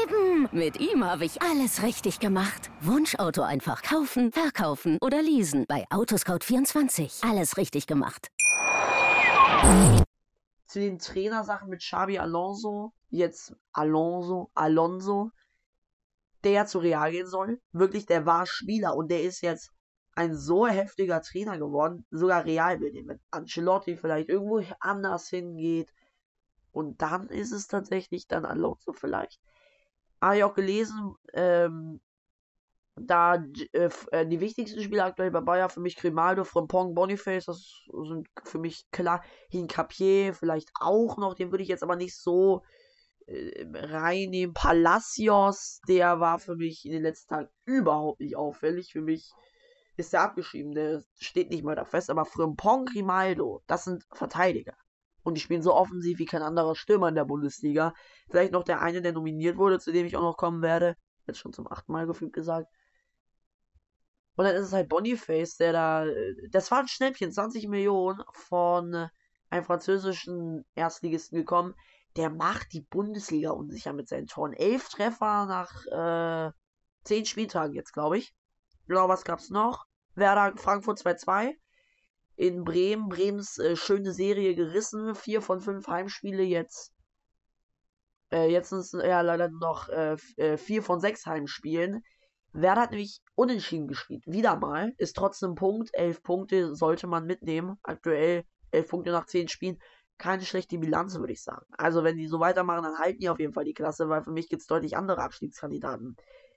eben. 0.03 0.49
Mit 0.53 0.79
ihm 0.79 1.05
habe 1.05 1.25
ich 1.25 1.43
alles 1.43 1.83
richtig 1.83 2.21
gemacht. 2.21 2.71
Wunschauto 2.81 3.43
einfach 3.43 3.83
kaufen, 3.83 4.33
verkaufen 4.33 4.99
oder 5.01 5.23
leasen. 5.23 5.65
Bei 5.69 5.85
Autoscout24. 5.91 7.29
Alles 7.29 7.57
richtig 7.57 7.87
gemacht. 7.87 8.29
Zu 10.67 10.81
den 10.81 10.99
Trainersachen 10.99 11.69
mit 11.69 11.81
Xabi 11.81 12.19
Alonso. 12.19 12.93
Jetzt 13.09 13.55
Alonso, 13.73 14.51
Alonso. 14.55 15.31
Der 16.45 16.67
zu 16.67 16.79
Real 16.79 17.11
gehen 17.11 17.27
soll. 17.27 17.61
Wirklich, 17.73 18.07
der 18.07 18.27
war 18.27 18.47
Spieler 18.47 18.97
und 18.97 19.11
der 19.11 19.23
ist 19.23 19.41
jetzt 19.41 19.71
ein 20.17 20.35
so 20.35 20.67
heftiger 20.67 21.21
Trainer 21.21 21.59
geworden, 21.59 22.07
sogar 22.11 22.45
Real 22.45 22.81
will 22.81 22.91
den, 22.91 23.07
wenn 23.07 23.21
Ancelotti 23.31 23.97
vielleicht 23.97 24.29
irgendwo 24.31 24.63
anders 24.81 25.29
hingeht. 25.29 25.93
Und 26.77 27.01
dann 27.01 27.31
ist 27.31 27.53
es 27.53 27.69
tatsächlich 27.69 28.29
dann 28.29 28.45
Alonso 28.45 28.93
vielleicht. 28.93 29.41
Habe 30.21 30.37
ich 30.37 30.45
auch 30.45 30.53
gelesen, 30.53 31.15
ähm, 31.33 32.03
da 32.97 33.43
äh, 33.73 33.89
äh, 34.11 34.27
die 34.27 34.41
wichtigsten 34.41 34.83
Spieler 34.83 35.07
aktuell 35.07 35.31
bei 35.31 35.41
Bayern 35.41 35.71
für 35.71 35.81
mich 35.81 35.97
Grimaldo, 35.97 36.45
Frimpong, 36.45 36.95
Boniface, 36.95 37.47
das 37.47 37.87
sind 37.89 38.29
für 38.45 38.59
mich 38.59 38.85
klar. 38.91 39.25
Hincapier 39.49 40.35
vielleicht 40.35 40.71
auch 40.79 41.17
noch, 41.17 41.33
den 41.33 41.51
würde 41.51 41.63
ich 41.63 41.71
jetzt 41.71 41.83
aber 41.83 41.97
nicht 41.97 42.15
so 42.15 42.63
äh, 43.27 43.67
reinnehmen. 43.73 44.53
Palacios, 44.53 45.81
der 45.89 46.21
war 46.21 46.39
für 46.39 46.57
mich 46.57 46.85
in 46.85 46.93
den 46.93 47.03
letzten 47.03 47.29
Tagen 47.37 47.49
überhaupt 47.65 48.21
nicht 48.21 48.37
auffällig. 48.37 48.93
Für 48.93 49.01
mich 49.01 49.33
ist 49.97 50.13
der 50.13 50.21
abgeschrieben, 50.21 50.73
der 50.73 51.03
steht 51.19 51.49
nicht 51.49 51.65
mal 51.65 51.75
da 51.75 51.87
fest, 51.87 52.11
aber 52.11 52.27
Frimpong, 52.27 52.85
Grimaldo, 52.85 53.63
das 53.67 53.85
sind 53.85 54.05
Verteidiger. 54.13 54.77
Und 55.27 55.35
die 55.35 55.41
spielen 55.41 55.61
so 55.61 55.75
offensiv 55.75 56.21
wie 56.21 56.25
kein 56.25 56.43
anderer 56.43 56.77
Stürmer 56.77 57.09
in 57.09 57.17
der 57.17 57.25
Bundesliga. 57.25 57.95
Vielleicht 58.31 58.53
noch 58.53 58.63
der 58.63 58.81
eine, 58.81 59.03
der 59.03 59.13
nominiert 59.13 59.57
wurde, 59.57 59.81
zu 59.81 59.91
dem 59.91 60.07
ich 60.07 60.17
auch 60.17 60.23
noch 60.23 60.37
kommen 60.37 60.63
werde. 60.63 60.95
Jetzt 61.27 61.41
schon 61.41 61.53
zum 61.53 61.67
achten 61.67 61.91
Mal 61.91 62.07
gefühlt 62.07 62.33
gesagt. 62.33 62.69
Und 64.37 64.45
dann 64.45 64.55
ist 64.55 64.67
es 64.69 64.73
halt 64.73 64.89
Boniface, 64.89 65.57
der 65.57 65.73
da. 65.73 66.07
Das 66.53 66.71
war 66.71 66.79
ein 66.79 66.87
Schnäppchen, 66.87 67.33
20 67.33 67.67
Millionen 67.67 68.23
von 68.35 69.09
einem 69.51 69.65
französischen 69.65 70.65
Erstligisten 70.77 71.37
gekommen. 71.37 71.75
Der 72.15 72.31
macht 72.31 72.73
die 72.73 72.83
Bundesliga 72.83 73.51
unsicher 73.51 73.93
mit 73.93 74.09
seinen 74.09 74.29
Toren. 74.29 74.53
Elf 74.53 74.89
Treffer 74.91 75.47
nach 75.47 75.87
äh, 75.87 76.53
zehn 77.03 77.27
Spieltagen 77.27 77.75
jetzt, 77.75 77.93
glaube 77.93 78.19
ich. 78.19 78.33
Genau, 78.87 79.09
was 79.09 79.25
gab's 79.25 79.51
noch? 79.51 79.87
Werder 80.15 80.57
Frankfurt 80.57 81.01
2-2. 81.01 81.57
In 82.37 82.65
Bremen, 82.65 83.09
Bremens 83.09 83.59
äh, 83.59 83.77
schöne 83.77 84.13
Serie 84.13 84.55
gerissen. 84.55 85.15
Vier 85.15 85.43
von 85.43 85.61
fünf 85.61 85.89
Heimspiele 85.89 86.43
jetzt. 86.43 86.93
Äh, 88.31 88.51
jetzt 88.51 88.71
sind 88.71 88.81
es 88.81 88.93
ja 88.93 89.23
leider 89.23 89.49
noch 89.49 89.89
äh, 89.89 90.17
äh, 90.37 90.57
vier 90.57 90.83
von 90.83 91.01
sechs 91.01 91.27
Heimspielen. 91.27 92.03
Werder 92.53 92.83
hat 92.83 92.91
nämlich 92.91 93.21
unentschieden 93.35 93.87
gespielt. 93.89 94.23
Wieder 94.27 94.57
mal. 94.57 94.93
Ist 94.99 95.17
trotzdem 95.17 95.55
Punkt. 95.55 95.91
Elf 95.93 96.23
Punkte 96.23 96.75
sollte 96.75 97.07
man 97.07 97.27
mitnehmen. 97.27 97.79
Aktuell 97.83 98.45
elf 98.71 98.89
Punkte 98.89 99.11
nach 99.11 99.27
zehn 99.27 99.49
Spielen. 99.49 99.79
Keine 100.19 100.43
schlechte 100.43 100.79
Bilanz, 100.79 101.19
würde 101.19 101.35
ich 101.35 101.43
sagen. 101.43 101.67
Also, 101.77 102.03
wenn 102.03 102.17
die 102.17 102.27
so 102.27 102.41
weitermachen, 102.41 102.85
dann 102.85 102.99
halten 102.99 103.21
die 103.21 103.29
auf 103.29 103.39
jeden 103.39 103.53
Fall 103.53 103.65
die 103.65 103.75
Klasse, 103.75 104.09
weil 104.09 104.23
für 104.23 104.31
mich 104.31 104.49
gibt 104.49 104.63
es 104.63 104.69
deutlich 104.69 104.97
andere 104.97 105.21
Abstiegskandidaten. 105.23 106.17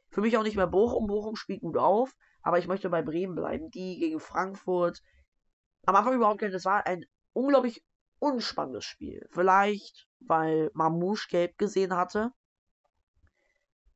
Für 0.09 0.21
mich 0.21 0.37
auch 0.37 0.43
nicht 0.43 0.55
mehr 0.55 0.67
Bochum. 0.67 1.07
Bochum 1.07 1.35
spielt 1.35 1.61
gut 1.61 1.77
auf, 1.77 2.15
aber 2.41 2.57
ich 2.57 2.67
möchte 2.67 2.89
bei 2.89 3.01
Bremen 3.01 3.35
bleiben. 3.35 3.69
Die 3.69 3.99
gegen 3.99 4.19
Frankfurt. 4.19 5.01
Am 5.85 5.95
Anfang 5.95 6.15
überhaupt 6.15 6.39
kein, 6.39 6.51
das 6.51 6.65
war 6.65 6.85
ein 6.85 7.05
unglaublich 7.33 7.83
unspannendes 8.19 8.85
Spiel. 8.85 9.27
Vielleicht, 9.31 10.07
weil 10.19 10.69
Mamouche 10.73 11.27
gelb 11.29 11.57
gesehen 11.57 11.95
hatte. 11.95 12.31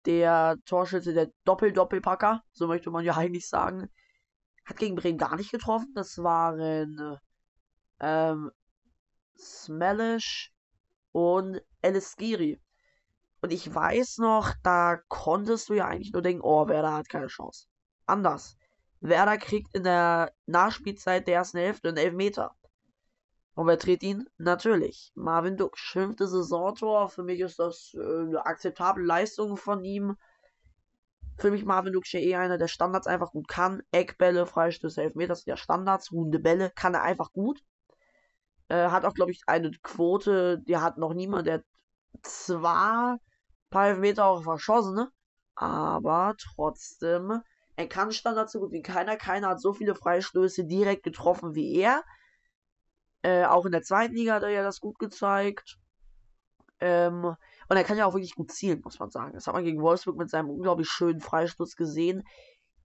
Der 0.06 0.58
Torschütze, 0.66 1.14
der 1.14 1.32
Doppel-Doppelpacker, 1.46 2.44
so 2.52 2.68
möchte 2.68 2.92
man 2.92 3.06
ja 3.06 3.14
eigentlich 3.18 3.48
sagen, 3.48 3.90
hat 4.66 4.78
gegen 4.78 4.96
Bremen 4.96 5.18
gar 5.18 5.36
nicht 5.36 5.52
getroffen. 5.52 5.92
Das 5.96 6.18
waren 6.18 7.20
ähm, 8.00 8.52
Smellish 9.38 10.54
und 11.12 11.62
Eliskiri. 11.82 12.62
Und 13.42 13.52
ich 13.52 13.74
weiß 13.74 14.20
noch, 14.20 14.54
da 14.64 15.02
konntest 15.10 15.70
du 15.70 15.74
ja 15.74 15.88
eigentlich 15.88 16.14
nur 16.14 16.22
denken, 16.22 16.44
oh, 16.44 16.68
Werder 16.68 16.94
hat 16.94 17.10
keine 17.10 17.28
Chance. 17.28 17.68
Anders. 18.06 18.58
Werder 19.04 19.38
kriegt 19.38 19.76
in 19.76 19.84
der 19.84 20.34
Nachspielzeit 20.46 21.28
der 21.28 21.36
ersten 21.36 21.58
Hälfte 21.58 21.90
einen 21.90 21.98
Elfmeter. 21.98 22.56
Und 23.54 23.68
wer 23.68 23.78
tritt 23.78 24.02
ihn? 24.02 24.28
Natürlich. 24.38 25.12
Marvin 25.14 25.58
Duck. 25.58 25.78
Fünfte 25.78 26.28
Saisontor. 26.28 27.10
Für 27.10 27.24
mich 27.24 27.40
ist 27.42 27.60
das 27.60 27.94
äh, 27.94 28.00
eine 28.00 28.46
akzeptable 28.46 29.04
Leistung 29.04 29.58
von 29.58 29.84
ihm. 29.84 30.18
Für 31.38 31.52
mich 31.52 31.66
Marvin 31.66 31.94
Duck 31.94 32.12
ja 32.14 32.20
eh 32.20 32.36
einer, 32.36 32.58
der 32.58 32.68
Standards 32.68 33.06
einfach 33.06 33.32
gut 33.32 33.48
kann. 33.48 33.84
Eckbälle, 33.92 34.46
Freistöße, 34.46 35.04
Elfmeter 35.04 35.36
sind 35.36 35.48
ja 35.48 35.58
Standards. 35.58 36.12
Runde 36.12 36.40
Bälle 36.40 36.72
kann 36.74 36.94
er 36.94 37.04
einfach 37.04 37.34
gut. 37.34 37.62
Äh, 38.70 38.90
hat 38.90 39.06
auch, 39.06 39.14
glaube 39.14 39.32
ich, 39.32 39.42
eine 39.48 39.72
Quote, 39.84 40.60
die 40.60 40.78
hat 40.78 40.98
noch 40.98 41.14
niemand, 41.14 41.48
der 41.48 41.64
zwar 42.22 43.20
paar 43.70 43.88
Elfmeter 43.88 44.26
auch 44.26 44.44
verschossen, 44.44 44.96
ne? 44.96 45.12
aber 45.56 46.36
trotzdem, 46.38 47.42
er 47.76 47.88
kann 47.88 48.12
Standards 48.12 48.52
so 48.52 48.60
gut 48.60 48.72
wie 48.72 48.82
keiner. 48.82 49.18
Keiner 49.18 49.50
hat 49.50 49.62
so 49.62 49.74
viele 49.74 49.96
Freistöße 49.96 50.66
direkt 50.66 51.04
getroffen 51.04 51.56
wie 51.56 51.76
er. 51.76 52.04
Äh, 53.24 53.46
auch 53.46 53.66
in 53.66 53.72
der 53.72 53.82
zweiten 53.82 54.16
Liga 54.16 54.36
hat 54.36 54.44
er 54.44 54.50
ja 54.50 54.64
das 54.64 54.80
gut 54.80 55.00
gezeigt. 55.00 55.78
Ähm, 56.80 57.24
und 57.24 57.78
er 57.78 57.84
kann 57.84 57.98
ja 57.98 58.06
auch 58.06 58.14
wirklich 58.14 58.36
gut 58.36 58.52
zielen, 58.52 58.82
muss 58.84 59.00
man 59.00 59.10
sagen. 59.10 59.34
Das 59.34 59.48
hat 59.48 59.54
man 59.54 59.64
gegen 59.64 59.82
Wolfsburg 59.82 60.18
mit 60.18 60.30
seinem 60.30 60.50
unglaublich 60.50 60.90
schönen 60.90 61.22
Freistoß 61.22 61.76
gesehen. 61.76 62.24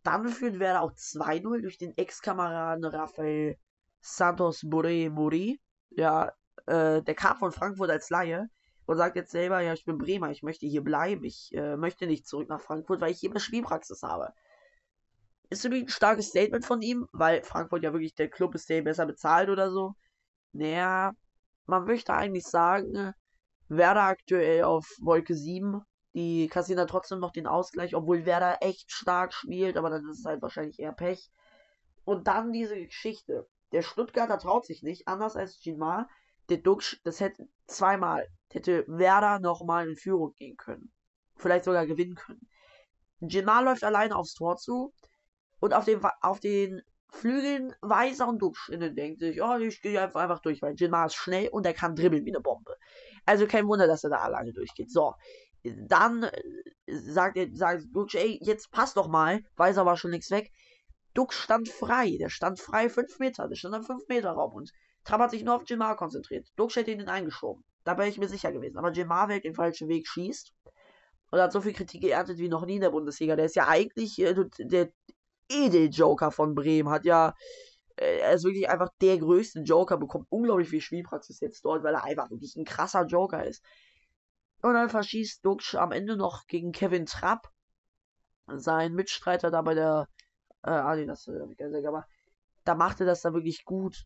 Dann 0.05 0.29
führt 0.29 0.59
Werder 0.59 0.83
auch 0.83 0.93
2-0 0.93 1.63
durch 1.63 1.79
den 1.79 1.97
Ex-Kameraden 1.97 2.85
Rafael 2.85 3.59
Santos 4.01 4.61
Bore 4.65 5.11
Muri. 5.11 5.61
Ja, 5.91 6.33
äh, 6.67 7.03
der 7.03 7.15
kam 7.15 7.37
von 7.37 7.53
Frankfurt 7.53 7.91
als 7.91 8.09
Laie 8.09 8.49
und 8.87 8.97
sagt 8.97 9.17
jetzt 9.17 9.33
selber, 9.33 9.61
ja, 9.61 9.73
ich 9.73 9.85
bin 9.85 9.99
Bremer, 9.99 10.31
ich 10.31 10.43
möchte 10.43 10.67
hier 10.67 10.83
bleiben, 10.83 11.25
ich 11.25 11.53
äh, 11.53 11.77
möchte 11.77 12.07
nicht 12.07 12.27
zurück 12.27 12.49
nach 12.49 12.61
Frankfurt, 12.61 13.01
weil 13.01 13.11
ich 13.11 13.19
hier 13.19 13.31
mehr 13.31 13.41
Spielpraxis 13.41 14.03
habe. 14.03 14.33
Ist 15.51 15.65
natürlich 15.65 15.85
ein 15.85 15.89
starkes 15.89 16.29
Statement 16.29 16.65
von 16.65 16.83
ihm, 16.83 17.07
weil 17.13 17.43
Frankfurt 17.43 17.83
ja 17.83 17.93
wirklich 17.93 18.15
der 18.15 18.29
Club 18.29 18.55
ist, 18.55 18.69
der 18.69 18.83
besser 18.83 19.07
bezahlt 19.07 19.49
oder 19.49 19.71
so. 19.71 19.95
Naja, 20.53 21.13
man 21.67 21.85
möchte 21.85 22.13
eigentlich 22.15 22.45
sagen, 22.45 23.13
Werder 23.69 24.03
aktuell 24.03 24.65
auf 24.65 24.87
Wolke 25.01 25.35
7. 25.35 25.83
Die 26.15 26.49
kassieren 26.49 26.79
da 26.79 26.87
trotzdem 26.87 27.21
noch 27.21 27.33
den 27.33 27.47
Ausgleich, 27.47 27.95
obwohl 27.95 28.27
Werder 28.27 28.59
echt 28.61 28.91
stark 28.91 29.33
spielt, 29.33 29.77
aber 29.77 29.91
dann 29.91 30.09
ist 30.09 30.21
es 30.21 30.25
halt 30.25 30.43
wahrscheinlich 30.43 30.79
eher 30.79 30.93
Pech. 30.93 31.31
Und 32.05 32.27
dann 32.27 32.53
diese 32.53 32.77
Geschichte. 32.77 33.47
Der 33.73 33.83
Stuttgarter 33.83 34.39
traut 34.39 34.65
sich 34.65 34.83
nicht, 34.83 35.09
anders 35.09 35.37
als 35.37 35.61
Ginmar. 35.61 36.09
Der 36.49 36.57
Duxch, 36.59 37.01
das 37.05 37.21
hätte 37.21 37.47
zweimal 37.67 38.27
hätte 38.51 38.85
Werder 38.89 39.39
nochmal 39.41 39.89
in 39.89 39.97
Führung 39.97 40.33
gehen 40.35 40.57
können. 40.57 40.93
Vielleicht 41.37 41.65
sogar 41.65 41.87
gewinnen 41.87 42.15
können. 42.15 42.49
Jinmar 43.21 43.63
läuft 43.63 43.85
alleine 43.85 44.17
aufs 44.17 44.35
Tor 44.35 44.57
zu 44.57 44.93
und 45.61 45.75
auf 45.75 45.85
den, 45.85 46.01
auf 46.21 46.41
den 46.41 46.83
Flügeln 47.11 47.75
Weiser 47.81 48.29
und 48.29 48.41
Duxch 48.41 48.69
innen 48.69 48.95
denkt 48.95 49.21
sich, 49.21 49.43
oh, 49.43 49.57
ich 49.57 49.81
gehe 49.81 50.01
einfach, 50.01 50.21
einfach 50.21 50.41
durch, 50.41 50.61
weil 50.61 50.75
Jinmar 50.75 51.07
ist 51.07 51.15
schnell 51.15 51.49
und 51.49 51.65
er 51.65 51.73
kann 51.73 51.97
dribbeln 51.97 52.25
wie 52.25 52.31
eine 52.31 52.41
Bombe. 52.41 52.77
Also 53.25 53.47
kein 53.47 53.67
Wunder, 53.67 53.87
dass 53.87 54.05
er 54.05 54.11
da 54.11 54.19
alleine 54.19 54.53
durchgeht. 54.53 54.91
So, 54.91 55.15
dann 55.65 56.25
äh, 56.25 56.43
sagt 56.87 57.37
er, 57.37 57.49
sagt 57.55 57.85
Duxch, 57.93 58.15
ey, 58.15 58.39
jetzt 58.43 58.71
passt 58.71 58.97
doch 58.97 59.09
mal. 59.09 59.43
Weiser 59.57 59.87
war 59.87 59.97
schon 59.97 60.11
nichts 60.11 60.31
weg. 60.31 60.53
Duxch 61.15 61.37
stand 61.37 61.69
frei, 61.69 62.17
der 62.19 62.29
stand 62.29 62.61
frei 62.61 62.89
5 62.89 63.19
Meter, 63.19 63.49
der 63.49 63.57
stand 63.57 63.75
am 63.75 63.85
5 63.85 64.09
Meter 64.09 64.31
Raum 64.31 64.53
und 64.53 64.73
Trapp 65.05 65.21
hat 65.21 65.31
sich 65.31 65.43
nur 65.43 65.57
auf 65.57 65.63
Jinmar 65.67 65.97
konzentriert. 65.97 66.47
Duxch 66.57 66.77
hätte 66.77 66.91
ihn 66.91 67.09
eingeschoben. 67.09 67.65
Da 67.85 67.97
wäre 67.97 68.09
ich 68.09 68.19
mir 68.19 68.29
sicher 68.29 68.53
gewesen. 68.53 68.77
Aber 68.77 68.93
Jim 68.93 69.09
Marwick 69.09 69.43
den 69.43 69.55
falschen 69.55 69.89
Weg 69.89 70.07
schießt 70.07 70.53
und 71.31 71.41
hat 71.41 71.53
so 71.53 71.63
viel 71.63 71.73
Kritik 71.73 72.03
geerntet 72.03 72.37
wie 72.39 72.49
noch 72.49 72.67
nie 72.67 72.75
in 72.75 72.83
der 72.83 72.91
Bundesliga. 72.91 73.35
Der 73.35 73.47
ist 73.47 73.57
ja 73.57 73.67
eigentlich 73.67 74.19
äh, 74.21 74.35
der 74.59 74.93
eh 75.49 75.69
den 75.69 75.91
Joker 75.91 76.31
von 76.31 76.55
Bremen, 76.55 76.91
hat 76.91 77.05
ja, 77.05 77.35
äh, 77.97 78.19
er 78.21 78.35
ist 78.35 78.45
wirklich 78.45 78.69
einfach 78.69 78.91
der 79.01 79.19
größte 79.19 79.61
Joker, 79.61 79.97
bekommt 79.97 80.27
unglaublich 80.31 80.69
viel 80.69 80.81
Spielpraxis 80.81 81.41
jetzt 81.41 81.65
dort, 81.65 81.83
weil 81.83 81.95
er 81.95 82.05
einfach 82.05 82.31
wirklich 82.31 82.57
ein 82.57 82.65
krasser 82.65 83.07
Joker 83.07 83.45
ist. 83.45 83.63
Und 84.63 84.75
dann 84.75 84.89
verschießt 84.89 85.45
Duxch 85.45 85.77
am 85.77 85.93
Ende 85.93 86.17
noch 86.17 86.47
gegen 86.47 86.73
Kevin 86.73 87.07
Trapp, 87.07 87.51
sein 88.47 88.95
Mitstreiter 88.95 89.51
da 89.51 89.63
bei 89.63 89.75
der, 89.75 90.09
äh, 90.65 90.71
Adidas, 90.71 91.29
äh, 91.29 91.87
aber 91.87 92.07
da 92.65 92.75
machte 92.75 93.05
das 93.05 93.23
da 93.23 93.33
wirklich 93.33 93.65
gut. 93.65 94.05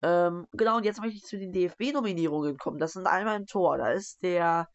Ähm, 0.00 0.46
genau, 0.52 0.76
und 0.76 0.84
jetzt 0.84 1.00
möchte 1.00 1.16
ich 1.16 1.24
zu 1.24 1.38
den 1.38 1.52
DFB-Nominierungen 1.52 2.56
kommen. 2.56 2.78
Das 2.78 2.92
sind 2.92 3.06
einmal 3.06 3.36
im 3.36 3.46
Tor. 3.46 3.78
Da 3.78 3.90
ist 3.90 4.22
der 4.22 4.68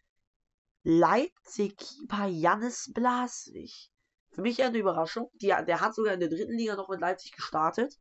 Leipzig-Keeper 0.84 2.25
Jannis 2.27 2.92
Blaswig. 2.94 3.89
Für 4.34 4.42
mich 4.42 4.63
eine 4.63 4.78
Überraschung. 4.78 5.30
Die, 5.36 5.48
der 5.48 5.82
hat 5.82 5.94
sogar 5.94 6.13
in 6.13 6.20
der 6.20 6.30
dritten 6.30 6.58
Liga 6.58 6.75
noch 6.75 6.90
mit 6.90 7.00
Leipzig 7.00 7.32
gestartet. 7.34 8.00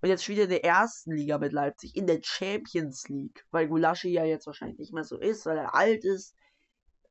Und 0.00 0.08
jetzt 0.08 0.24
spielt 0.24 0.38
er 0.38 0.44
in 0.44 0.50
der 0.50 0.64
ersten 0.64 1.12
Liga 1.12 1.38
mit 1.38 1.52
Leipzig, 1.52 1.94
in 1.94 2.08
der 2.08 2.20
Champions 2.22 3.08
League. 3.08 3.46
Weil 3.52 3.68
Gulaschi 3.68 4.10
ja 4.10 4.24
jetzt 4.24 4.46
wahrscheinlich 4.46 4.78
nicht 4.78 4.92
mehr 4.92 5.04
so 5.04 5.18
ist, 5.18 5.46
weil 5.46 5.58
er 5.58 5.74
alt 5.74 6.04
ist. 6.04 6.34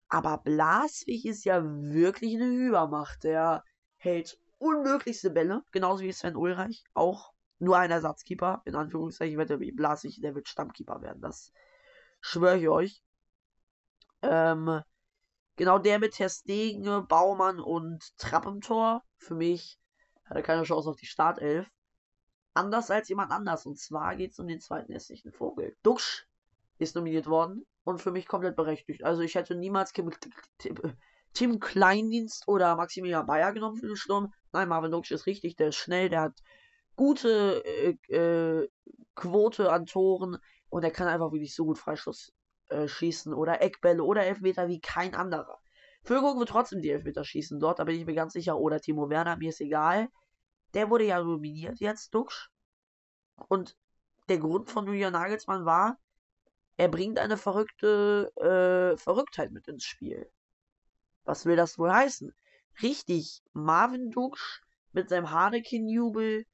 Aber 0.09 0.37
Blaswig 0.39 1.25
ist 1.25 1.45
ja 1.45 1.63
wirklich 1.63 2.35
eine 2.35 2.47
Übermacht. 2.47 3.23
Der 3.23 3.63
hält 3.95 4.37
unmöglichste 4.57 5.29
Bälle, 5.29 5.63
genauso 5.71 6.03
wie 6.03 6.11
Sven 6.11 6.35
Ulreich. 6.35 6.83
Auch 6.93 7.31
nur 7.59 7.77
ein 7.77 7.91
Ersatzkeeper, 7.91 8.61
in 8.65 8.75
Anführungszeichen, 8.75 9.37
wette 9.37 9.61
wie 9.61 9.71
Blaswig, 9.71 10.19
der 10.21 10.35
wird 10.35 10.49
Stammkeeper 10.49 11.01
werden. 11.01 11.21
Das 11.21 11.53
schwöre 12.19 12.57
ich 12.57 12.67
euch. 12.67 13.03
Ähm, 14.21 14.81
genau 15.55 15.79
der 15.79 15.99
mit 15.99 16.13
Testegen, 16.13 17.07
Baumann 17.07 17.59
und 17.59 18.17
Trapp 18.17 18.45
im 18.45 18.61
Tor. 18.61 19.03
Für 19.17 19.35
mich 19.35 19.79
hat 20.25 20.37
er 20.37 20.43
keine 20.43 20.63
Chance 20.63 20.89
auf 20.89 20.95
die 20.95 21.05
Startelf. 21.05 21.67
Anders 22.53 22.91
als 22.91 23.09
jemand 23.09 23.31
anders. 23.31 23.65
Und 23.65 23.79
zwar 23.79 24.15
geht 24.15 24.31
es 24.31 24.39
um 24.39 24.47
den 24.47 24.59
zweiten 24.59 24.91
hässlichen 24.91 25.31
Vogel. 25.31 25.75
Duxch 25.83 26.27
ist 26.79 26.95
nominiert 26.95 27.27
worden 27.27 27.65
und 27.83 28.01
für 28.01 28.11
mich 28.11 28.27
komplett 28.27 28.55
berechtigt. 28.55 29.03
Also 29.03 29.21
ich 29.21 29.35
hätte 29.35 29.55
niemals 29.55 29.93
Kim, 29.93 30.11
Tim 31.33 31.59
Kleindienst 31.59 32.47
oder 32.47 32.75
Maximilian 32.75 33.25
Bayer 33.25 33.53
genommen 33.53 33.77
für 33.77 33.87
den 33.87 33.95
Sturm. 33.95 34.33
Nein, 34.51 34.67
Marvin 34.67 34.91
Duxch 34.91 35.11
ist 35.11 35.25
richtig, 35.25 35.55
der 35.55 35.69
ist 35.69 35.77
schnell, 35.77 36.09
der 36.09 36.21
hat 36.21 36.39
gute 36.95 37.63
äh, 37.65 38.13
äh, 38.13 38.69
Quote 39.15 39.71
an 39.71 39.85
Toren 39.85 40.37
und 40.69 40.83
er 40.83 40.91
kann 40.91 41.07
einfach 41.07 41.31
wirklich 41.31 41.55
so 41.55 41.65
gut 41.65 41.77
Freistoß 41.77 42.33
äh, 42.71 42.87
schießen 42.87 43.33
oder 43.33 43.61
Eckbälle 43.61 44.03
oder 44.03 44.25
Elfmeter 44.25 44.67
wie 44.67 44.79
kein 44.79 45.15
anderer. 45.15 45.59
Füllkrug 46.03 46.39
wird 46.39 46.49
trotzdem 46.49 46.81
die 46.81 46.89
Elfmeter 46.89 47.23
schießen 47.23 47.59
dort, 47.59 47.79
da 47.79 47.83
bin 47.83 47.99
ich 47.99 48.05
mir 48.05 48.15
ganz 48.15 48.33
sicher. 48.33 48.57
Oder 48.57 48.81
Timo 48.81 49.09
Werner, 49.09 49.37
mir 49.37 49.49
ist 49.49 49.61
egal. 49.61 50.09
Der 50.73 50.89
wurde 50.89 51.05
ja 51.05 51.21
nominiert 51.21 51.79
jetzt, 51.79 52.13
Duxch. 52.13 52.49
Und 53.49 53.77
der 54.29 54.39
Grund 54.39 54.69
von 54.69 54.85
Julian 54.87 55.13
Nagelsmann 55.13 55.65
war, 55.65 55.97
er 56.77 56.87
bringt 56.87 57.19
eine 57.19 57.37
verrückte 57.37 58.31
äh, 58.37 58.97
Verrücktheit 58.97 59.51
mit 59.51 59.67
ins 59.67 59.83
Spiel. 59.83 60.31
Was 61.25 61.45
will 61.45 61.55
das 61.55 61.77
wohl 61.77 61.91
heißen? 61.91 62.33
Richtig, 62.81 63.43
Marvin 63.53 64.09
Duxch 64.09 64.61
mit 64.91 65.09
seinem 65.09 65.29
Harlequin-Jubel, 65.29 66.45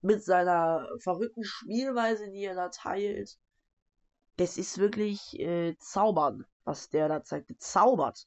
mit 0.00 0.24
seiner 0.24 0.88
verrückten 0.98 1.44
Spielweise, 1.44 2.30
die 2.30 2.44
er 2.44 2.54
da 2.54 2.68
teilt. 2.70 3.38
Das 4.36 4.56
ist 4.56 4.78
wirklich 4.78 5.38
äh, 5.38 5.76
zaubern, 5.78 6.46
was 6.64 6.88
der 6.88 7.08
da 7.08 7.22
zeigt. 7.22 7.50
Zaubert. 7.60 8.26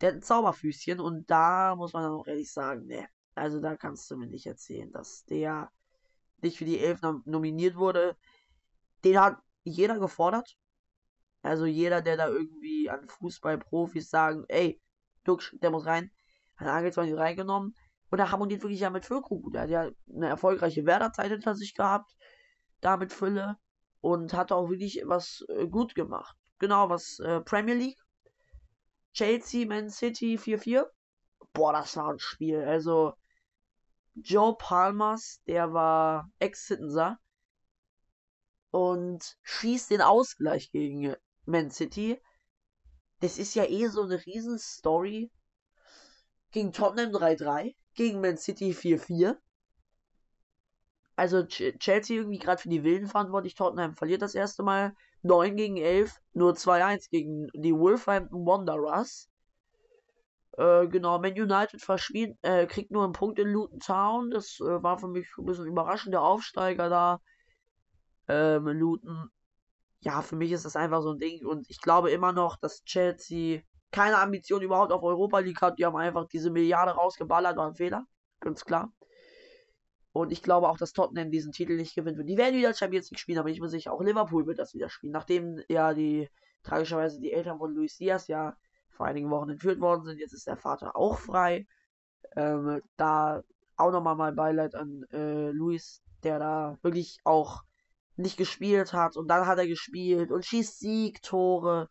Der 0.00 0.10
hat 0.10 0.16
ein 0.16 0.22
Zauberfüßchen 0.22 1.00
und 1.00 1.30
da 1.30 1.74
muss 1.76 1.92
man 1.92 2.02
dann 2.02 2.12
auch 2.12 2.26
ehrlich 2.26 2.52
sagen, 2.52 2.86
ne, 2.86 3.08
also 3.34 3.60
da 3.60 3.76
kannst 3.76 4.10
du 4.10 4.16
mir 4.16 4.26
nicht 4.26 4.46
erzählen, 4.46 4.92
dass 4.92 5.24
der 5.24 5.70
nicht 6.42 6.58
für 6.58 6.64
die 6.64 6.78
Elf 6.78 7.00
nominiert 7.24 7.76
wurde. 7.76 8.16
Den 9.04 9.20
hat 9.20 9.38
jeder 9.64 9.98
gefordert. 9.98 10.56
Also 11.42 11.66
jeder, 11.66 12.00
der 12.00 12.16
da 12.16 12.28
irgendwie 12.28 12.88
an 12.90 13.08
Fußballprofis 13.08 14.08
sagen, 14.08 14.44
ey, 14.48 14.80
Duxch, 15.24 15.56
der 15.60 15.70
muss 15.70 15.86
rein, 15.86 16.10
hat 16.56 16.66
Nagelsmann 16.66 17.08
ihn 17.08 17.18
reingenommen. 17.18 17.74
Und 18.10 18.18
da 18.18 18.30
harmoniert 18.30 18.62
wirklich 18.62 18.80
ja 18.80 18.90
mit 18.90 19.04
Füllkrug. 19.04 19.52
Der 19.52 19.62
hat 19.62 19.70
ja 19.70 19.90
eine 20.14 20.28
erfolgreiche 20.28 20.86
Werderzeit 20.86 21.30
hinter 21.30 21.54
sich 21.54 21.74
gehabt. 21.74 22.14
Da 22.80 22.96
mit 22.96 23.12
Fülle. 23.12 23.56
Und 24.04 24.34
hat 24.34 24.52
auch 24.52 24.68
wirklich 24.68 25.00
was 25.06 25.46
äh, 25.48 25.66
gut 25.66 25.94
gemacht. 25.94 26.36
Genau, 26.58 26.90
was 26.90 27.20
äh, 27.20 27.40
Premier 27.40 27.72
League. 27.72 27.98
Chelsea, 29.14 29.66
Man 29.66 29.88
City 29.88 30.36
4-4. 30.36 30.84
Boah, 31.54 31.72
das 31.72 31.96
war 31.96 32.10
ein 32.10 32.18
Spiel. 32.18 32.62
Also, 32.64 33.14
Joe 34.14 34.56
Palmers, 34.58 35.40
der 35.46 35.72
war 35.72 36.30
Ex-Sittenser. 36.38 37.18
Und 38.70 39.38
schießt 39.42 39.90
den 39.90 40.02
Ausgleich 40.02 40.70
gegen 40.70 41.14
Man 41.46 41.70
City. 41.70 42.20
Das 43.20 43.38
ist 43.38 43.54
ja 43.54 43.64
eh 43.64 43.86
so 43.86 44.02
eine 44.02 44.22
riesen 44.26 44.58
Story. 44.58 45.30
Gegen 46.50 46.72
Tottenham 46.72 47.10
3-3 47.10 47.74
gegen 47.94 48.20
Man 48.20 48.36
City 48.36 48.72
4-4. 48.72 49.38
Also 51.16 51.44
Chelsea 51.44 52.16
irgendwie 52.16 52.38
gerade 52.38 52.60
für 52.60 52.68
die 52.68 52.82
Wilden 52.82 53.06
verantwortlich. 53.06 53.54
Tottenham 53.54 53.94
verliert 53.94 54.22
das 54.22 54.34
erste 54.34 54.62
Mal 54.62 54.94
9 55.22 55.56
gegen 55.56 55.76
11, 55.76 56.20
nur 56.32 56.52
2-1 56.54 57.08
gegen 57.10 57.48
die 57.54 57.74
Wolverhampton 57.74 58.44
Wanderers. 58.44 59.28
Äh, 60.56 60.86
genau, 60.88 61.18
Man 61.18 61.32
United 61.32 61.82
äh, 62.42 62.66
kriegt 62.66 62.90
nur 62.90 63.04
einen 63.04 63.12
Punkt 63.12 63.38
in 63.38 63.48
Luton 63.48 63.80
Town. 63.80 64.30
Das 64.30 64.58
äh, 64.60 64.82
war 64.82 64.98
für 64.98 65.08
mich 65.08 65.26
ein 65.38 65.46
bisschen 65.46 65.66
überraschend, 65.66 66.14
der 66.14 66.22
Aufsteiger 66.22 66.88
da. 66.88 67.20
Ähm, 68.28 68.66
Luton. 68.66 69.30
Ja, 70.00 70.20
für 70.22 70.36
mich 70.36 70.52
ist 70.52 70.64
das 70.64 70.76
einfach 70.76 71.02
so 71.02 71.12
ein 71.12 71.18
Ding. 71.18 71.44
Und 71.46 71.68
ich 71.70 71.80
glaube 71.80 72.10
immer 72.10 72.32
noch, 72.32 72.56
dass 72.56 72.84
Chelsea 72.84 73.62
keine 73.90 74.18
Ambition 74.18 74.62
überhaupt 74.62 74.92
auf 74.92 75.02
Europa 75.02 75.38
League 75.38 75.62
hat. 75.62 75.78
Die 75.78 75.86
haben 75.86 75.96
einfach 75.96 76.26
diese 76.28 76.50
Milliarde 76.50 76.92
rausgeballert, 76.92 77.56
war 77.56 77.68
ein 77.68 77.74
Fehler. 77.74 78.06
Ganz 78.40 78.64
klar. 78.64 78.92
Und 80.14 80.30
ich 80.30 80.44
glaube 80.44 80.68
auch, 80.68 80.78
dass 80.78 80.92
Tottenham 80.92 81.32
diesen 81.32 81.50
Titel 81.50 81.76
nicht 81.76 81.96
gewinnen 81.96 82.16
wird. 82.16 82.28
Die 82.28 82.36
werden 82.36 82.54
wieder 82.54 82.72
Champions 82.72 83.10
League 83.10 83.18
spielen, 83.18 83.40
aber 83.40 83.48
ich 83.48 83.58
bin 83.58 83.68
sicher, 83.68 83.92
auch 83.92 84.00
Liverpool 84.00 84.46
wird 84.46 84.60
das 84.60 84.72
wieder 84.72 84.88
spielen. 84.88 85.12
Nachdem 85.12 85.60
ja 85.68 85.92
die, 85.92 86.30
tragischerweise 86.62 87.18
die 87.18 87.32
Eltern 87.32 87.58
von 87.58 87.74
Luis 87.74 87.96
Diaz 87.96 88.28
ja 88.28 88.56
vor 88.90 89.06
einigen 89.06 89.28
Wochen 89.30 89.50
entführt 89.50 89.80
worden 89.80 90.04
sind. 90.04 90.20
Jetzt 90.20 90.32
ist 90.32 90.46
der 90.46 90.56
Vater 90.56 90.94
auch 90.94 91.18
frei. 91.18 91.66
Ähm, 92.36 92.80
da 92.96 93.42
auch 93.76 93.90
nochmal 93.90 94.14
mein 94.14 94.36
Beileid 94.36 94.76
an 94.76 95.04
äh, 95.10 95.50
Luis, 95.50 96.00
der 96.22 96.38
da 96.38 96.78
wirklich 96.82 97.18
auch 97.24 97.64
nicht 98.14 98.36
gespielt 98.36 98.92
hat. 98.92 99.16
Und 99.16 99.26
dann 99.26 99.48
hat 99.48 99.58
er 99.58 99.66
gespielt 99.66 100.30
und 100.30 100.46
schießt 100.46 100.78
Siegtore. 100.78 101.88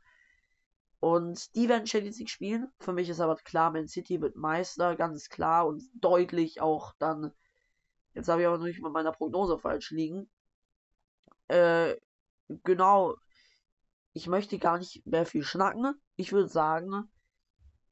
Und 1.02 1.54
die 1.58 1.68
werden 1.68 1.88
Champions 1.88 2.20
League 2.20 2.30
spielen. 2.30 2.72
Für 2.80 2.94
mich 2.94 3.10
ist 3.10 3.20
aber 3.20 3.36
klar, 3.36 3.72
Man 3.72 3.90
City 3.90 4.22
wird 4.22 4.38
Meister, 4.38 4.96
ganz 4.96 5.28
klar 5.28 5.68
und 5.68 5.84
deutlich 5.94 6.62
auch 6.62 6.94
dann. 7.00 7.34
Jetzt 8.14 8.30
habe 8.30 8.42
ich 8.42 8.48
aber 8.48 8.58
nicht 8.60 8.82
mit 8.82 8.92
meiner 8.92 9.12
Prognose 9.12 9.58
falsch 9.58 9.92
liegen. 9.92 10.30
Äh, 11.48 11.96
genau. 12.64 13.16
Ich 14.14 14.28
möchte 14.28 14.60
gar 14.60 14.78
nicht 14.78 15.06
mehr 15.08 15.26
viel 15.26 15.44
schnacken. 15.44 15.96
Ich 16.16 16.32
würde 16.32 16.50
sagen, 16.50 17.12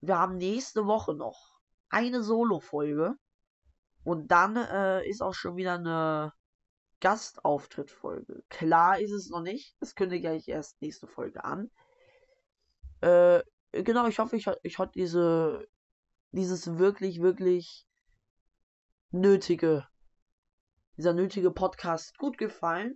wir 0.02 0.20
haben 0.20 0.38
nächste 0.38 0.86
Woche 0.86 1.16
noch 1.16 1.60
eine 1.90 2.24
Solo-Folge. 2.24 3.16
Und 4.04 4.32
dann 4.32 4.56
äh, 4.56 5.08
ist 5.08 5.22
auch 5.22 5.34
schon 5.34 5.56
wieder 5.58 5.76
eine 5.76 6.34
Gastauftritt-Folge. 7.02 8.44
Klar 8.50 9.00
ist 9.00 9.12
es 9.12 9.30
noch 9.30 9.42
nicht. 9.42 9.76
Das 9.80 9.96
kündige 9.96 10.34
ich 10.34 10.48
erst 10.48 10.82
nächste 10.82 11.08
Folge 11.08 11.44
an. 11.44 11.70
Äh, 13.02 13.42
genau, 13.72 14.08
ich 14.08 14.20
hoffe, 14.20 14.38
ich, 14.38 14.48
ich 14.64 14.80
hat 14.80 14.96
diese, 14.96 15.68
dieses 16.32 16.78
wirklich, 16.78 17.22
wirklich 17.22 17.88
nötige, 19.12 19.88
dieser 21.02 21.14
nötige 21.14 21.50
Podcast 21.50 22.16
gut 22.20 22.38
gefallen. 22.38 22.96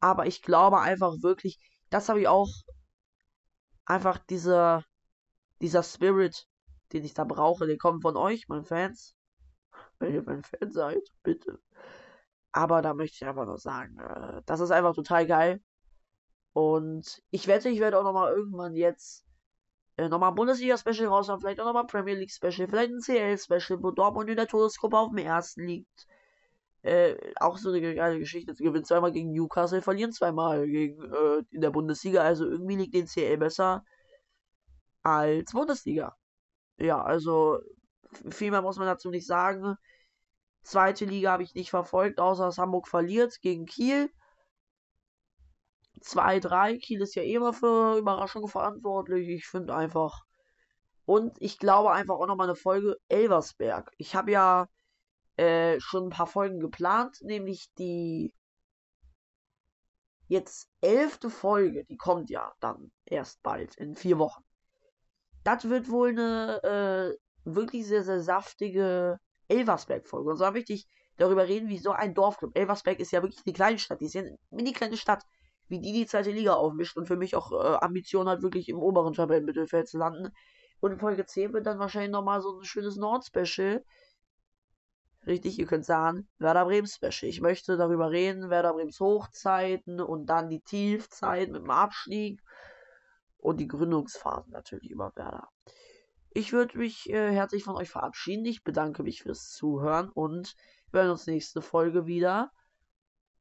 Aber 0.00 0.26
ich 0.26 0.40
glaube 0.40 0.80
einfach 0.80 1.16
wirklich, 1.20 1.58
das 1.90 2.08
habe 2.08 2.22
ich 2.22 2.28
auch 2.28 2.48
einfach 3.84 4.16
dieser, 4.16 4.82
dieser 5.60 5.82
Spirit, 5.82 6.46
den 6.94 7.04
ich 7.04 7.12
da 7.12 7.24
brauche, 7.24 7.66
der 7.66 7.76
kommt 7.76 8.00
von 8.00 8.16
euch, 8.16 8.48
meinen 8.48 8.64
Fans. 8.64 9.14
Wenn 9.98 10.14
ihr 10.14 10.22
mein 10.22 10.42
Fan 10.42 10.72
seid, 10.72 11.06
bitte. 11.22 11.60
Aber 12.52 12.80
da 12.80 12.94
möchte 12.94 13.16
ich 13.16 13.28
einfach 13.28 13.44
nur 13.44 13.58
sagen, 13.58 13.98
äh, 13.98 14.40
das 14.46 14.60
ist 14.60 14.70
einfach 14.70 14.94
total 14.94 15.26
geil. 15.26 15.60
Und 16.54 17.22
ich 17.30 17.48
wette, 17.48 17.68
ich 17.68 17.80
werde 17.80 17.98
auch 17.98 18.04
nochmal 18.04 18.32
irgendwann 18.32 18.74
jetzt 18.74 19.26
äh, 19.98 20.08
nochmal 20.08 20.30
ein 20.30 20.36
Bundesliga-Special 20.36 21.08
raushauen, 21.08 21.40
vielleicht 21.40 21.60
auch 21.60 21.66
nochmal 21.66 21.86
Premier 21.86 22.14
League-Special, 22.14 22.66
vielleicht 22.66 22.92
ein 22.92 23.00
CL-Special, 23.00 23.82
wo 23.82 23.90
Dortmund 23.90 24.30
in 24.30 24.36
der 24.36 24.48
Todesgruppe 24.48 24.96
auf 24.96 25.10
dem 25.10 25.18
ersten 25.18 25.66
liegt. 25.66 26.06
Äh, 26.82 27.16
auch 27.40 27.58
so 27.58 27.70
eine 27.70 27.94
geile 27.94 28.18
Geschichte. 28.18 28.54
Sie 28.54 28.64
gewinnen 28.64 28.84
zweimal 28.84 29.12
gegen 29.12 29.32
Newcastle, 29.32 29.82
verlieren 29.82 30.12
zweimal 30.12 30.66
gegen, 30.66 31.02
äh, 31.12 31.42
in 31.50 31.60
der 31.60 31.70
Bundesliga. 31.70 32.22
Also 32.22 32.46
irgendwie 32.46 32.76
liegt 32.76 32.94
den 32.94 33.06
CL 33.06 33.38
besser 33.38 33.84
als 35.02 35.52
Bundesliga. 35.52 36.16
Ja, 36.78 37.02
also 37.02 37.60
Viel 38.30 38.50
mehr 38.50 38.62
muss 38.62 38.78
man 38.78 38.86
dazu 38.86 39.10
nicht 39.10 39.26
sagen. 39.26 39.76
Zweite 40.62 41.04
Liga 41.06 41.32
habe 41.32 41.42
ich 41.44 41.54
nicht 41.54 41.70
verfolgt, 41.70 42.20
außer 42.20 42.44
dass 42.46 42.58
Hamburg 42.58 42.88
verliert 42.88 43.40
gegen 43.42 43.66
Kiel. 43.66 44.10
2-3. 46.02 46.78
Kiel 46.78 47.00
ist 47.02 47.14
ja 47.14 47.22
eh 47.22 47.34
immer 47.34 47.52
für 47.52 47.98
Überraschungen 47.98 48.48
verantwortlich. 48.48 49.28
Ich 49.28 49.46
finde 49.46 49.74
einfach. 49.74 50.22
Und 51.06 51.36
ich 51.40 51.58
glaube 51.58 51.92
einfach 51.92 52.16
auch 52.16 52.26
nochmal 52.26 52.48
eine 52.48 52.56
Folge 52.56 52.96
Elversberg. 53.08 53.92
Ich 53.98 54.14
habe 54.14 54.32
ja 54.32 54.68
äh, 55.36 55.80
schon 55.80 56.04
ein 56.04 56.10
paar 56.10 56.26
Folgen 56.26 56.60
geplant, 56.60 57.18
nämlich 57.22 57.72
die 57.78 58.34
jetzt 60.28 60.68
elfte 60.80 61.30
Folge, 61.30 61.84
die 61.84 61.96
kommt 61.96 62.30
ja 62.30 62.52
dann 62.60 62.90
erst 63.04 63.42
bald, 63.42 63.76
in 63.76 63.94
vier 63.94 64.18
Wochen. 64.18 64.42
Das 65.44 65.68
wird 65.68 65.90
wohl 65.90 66.10
eine 66.10 66.62
äh, 66.62 67.18
wirklich 67.44 67.86
sehr, 67.86 68.02
sehr 68.02 68.20
saftige 68.20 69.18
Elversberg-Folge. 69.48 70.30
Und 70.30 70.36
zwar 70.38 70.52
möchte 70.52 70.72
ich 70.72 70.86
darüber 71.16 71.46
reden, 71.48 71.68
wie 71.68 71.78
so 71.78 71.90
ein 71.90 72.14
Dorfclub. 72.14 72.56
Elversberg 72.56 73.00
ist 73.00 73.12
ja 73.12 73.22
wirklich 73.22 73.42
eine 73.44 73.52
kleine 73.52 73.78
Stadt. 73.78 74.00
Die 74.00 74.06
ist 74.06 74.14
ja 74.14 74.22
eine 74.22 74.38
mini 74.50 74.72
kleine 74.72 74.96
Stadt, 74.96 75.24
wie 75.68 75.80
die 75.80 75.92
die 75.92 76.06
zweite 76.06 76.30
Liga 76.30 76.54
aufmischt 76.54 76.96
und 76.96 77.06
für 77.06 77.16
mich 77.16 77.36
auch 77.36 77.52
äh, 77.52 77.76
Ambition 77.80 78.28
hat, 78.28 78.42
wirklich 78.42 78.68
im 78.68 78.78
oberen 78.78 79.14
Tabellenmittelfeld 79.14 79.88
zu 79.88 79.98
landen. 79.98 80.32
Und 80.80 80.92
in 80.92 80.98
Folge 80.98 81.24
10 81.24 81.52
wird 81.52 81.66
dann 81.66 81.78
wahrscheinlich 81.78 82.10
nochmal 82.10 82.40
so 82.40 82.58
ein 82.58 82.64
schönes 82.64 82.96
Nord-Special. 82.96 83.84
Richtig, 85.26 85.58
ihr 85.58 85.66
könnt 85.66 85.84
sagen, 85.84 86.28
Werder 86.38 86.64
Bremen 86.64 86.88
Special. 86.88 87.30
Ich 87.30 87.40
möchte 87.40 87.76
darüber 87.76 88.10
reden, 88.10 88.50
Werder 88.50 88.72
Brems 88.72 88.98
Hochzeiten 88.98 90.00
und 90.00 90.26
dann 90.26 90.48
die 90.48 90.60
Tiefzeit 90.60 91.48
mit 91.50 91.62
dem 91.62 91.70
Abstieg 91.70 92.40
und 93.38 93.60
die 93.60 93.68
Gründungsphase 93.68 94.50
natürlich 94.50 94.90
über 94.90 95.12
Werder. 95.14 95.48
Ich 96.30 96.52
würde 96.52 96.78
mich 96.78 97.08
äh, 97.10 97.30
herzlich 97.30 97.62
von 97.62 97.76
euch 97.76 97.90
verabschieden. 97.90 98.44
Ich 98.46 98.64
bedanke 98.64 99.02
mich 99.02 99.22
fürs 99.22 99.50
Zuhören 99.50 100.08
und 100.08 100.56
wir 100.90 101.02
hören 101.02 101.10
uns 101.10 101.26
nächste 101.26 101.60
Folge 101.62 102.06
wieder. 102.06 102.50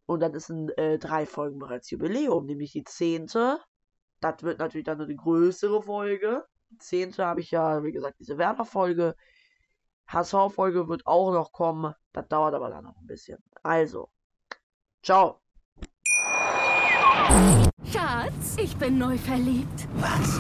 Und 0.05 0.19
dann 0.19 0.33
ist 0.33 0.49
in 0.49 0.69
äh, 0.77 0.99
drei 0.99 1.25
Folgen 1.25 1.57
bereits 1.57 1.89
Jubiläum, 1.89 2.45
nämlich 2.45 2.73
die 2.73 2.83
zehnte. 2.83 3.59
Das 4.19 4.43
wird 4.43 4.59
natürlich 4.59 4.85
dann 4.85 5.01
eine 5.01 5.15
größere 5.15 5.81
Folge. 5.81 6.45
Die 6.69 6.77
zehnte 6.77 7.25
habe 7.25 7.39
ich 7.39 7.51
ja, 7.51 7.83
wie 7.83 7.91
gesagt, 7.91 8.19
diese 8.19 8.37
Werder-Folge. 8.37 9.15
HSV-Folge 10.11 10.87
wird 10.87 11.07
auch 11.07 11.31
noch 11.31 11.51
kommen. 11.51 11.93
Das 12.13 12.27
dauert 12.27 12.53
aber 12.53 12.69
dann 12.69 12.83
noch 12.83 12.97
ein 12.97 13.07
bisschen. 13.07 13.37
Also, 13.63 14.09
ciao. 15.03 15.39
Schatz, 17.85 18.57
ich 18.57 18.75
bin 18.77 18.97
neu 18.97 19.17
verliebt. 19.17 19.87
Was? 19.95 20.39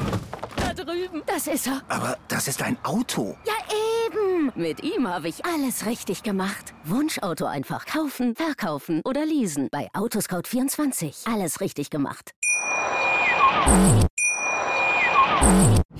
Da 0.57 0.73
drüben. 0.73 1.23
Das 1.25 1.47
ist 1.47 1.67
er. 1.67 1.81
Aber 1.87 2.17
das 2.27 2.47
ist 2.47 2.61
ein 2.61 2.77
Auto. 2.83 3.37
Ja, 3.45 3.53
eben. 4.05 4.51
Mit 4.55 4.83
ihm 4.83 5.07
habe 5.07 5.29
ich 5.29 5.45
alles 5.45 5.85
richtig 5.85 6.23
gemacht. 6.23 6.73
Wunschauto 6.83 7.45
einfach 7.45 7.85
kaufen, 7.85 8.35
verkaufen 8.35 9.01
oder 9.05 9.25
leasen. 9.25 9.69
Bei 9.71 9.89
Autoscout24. 9.93 11.31
Alles 11.33 11.61
richtig 11.61 11.89
gemacht. 11.89 12.31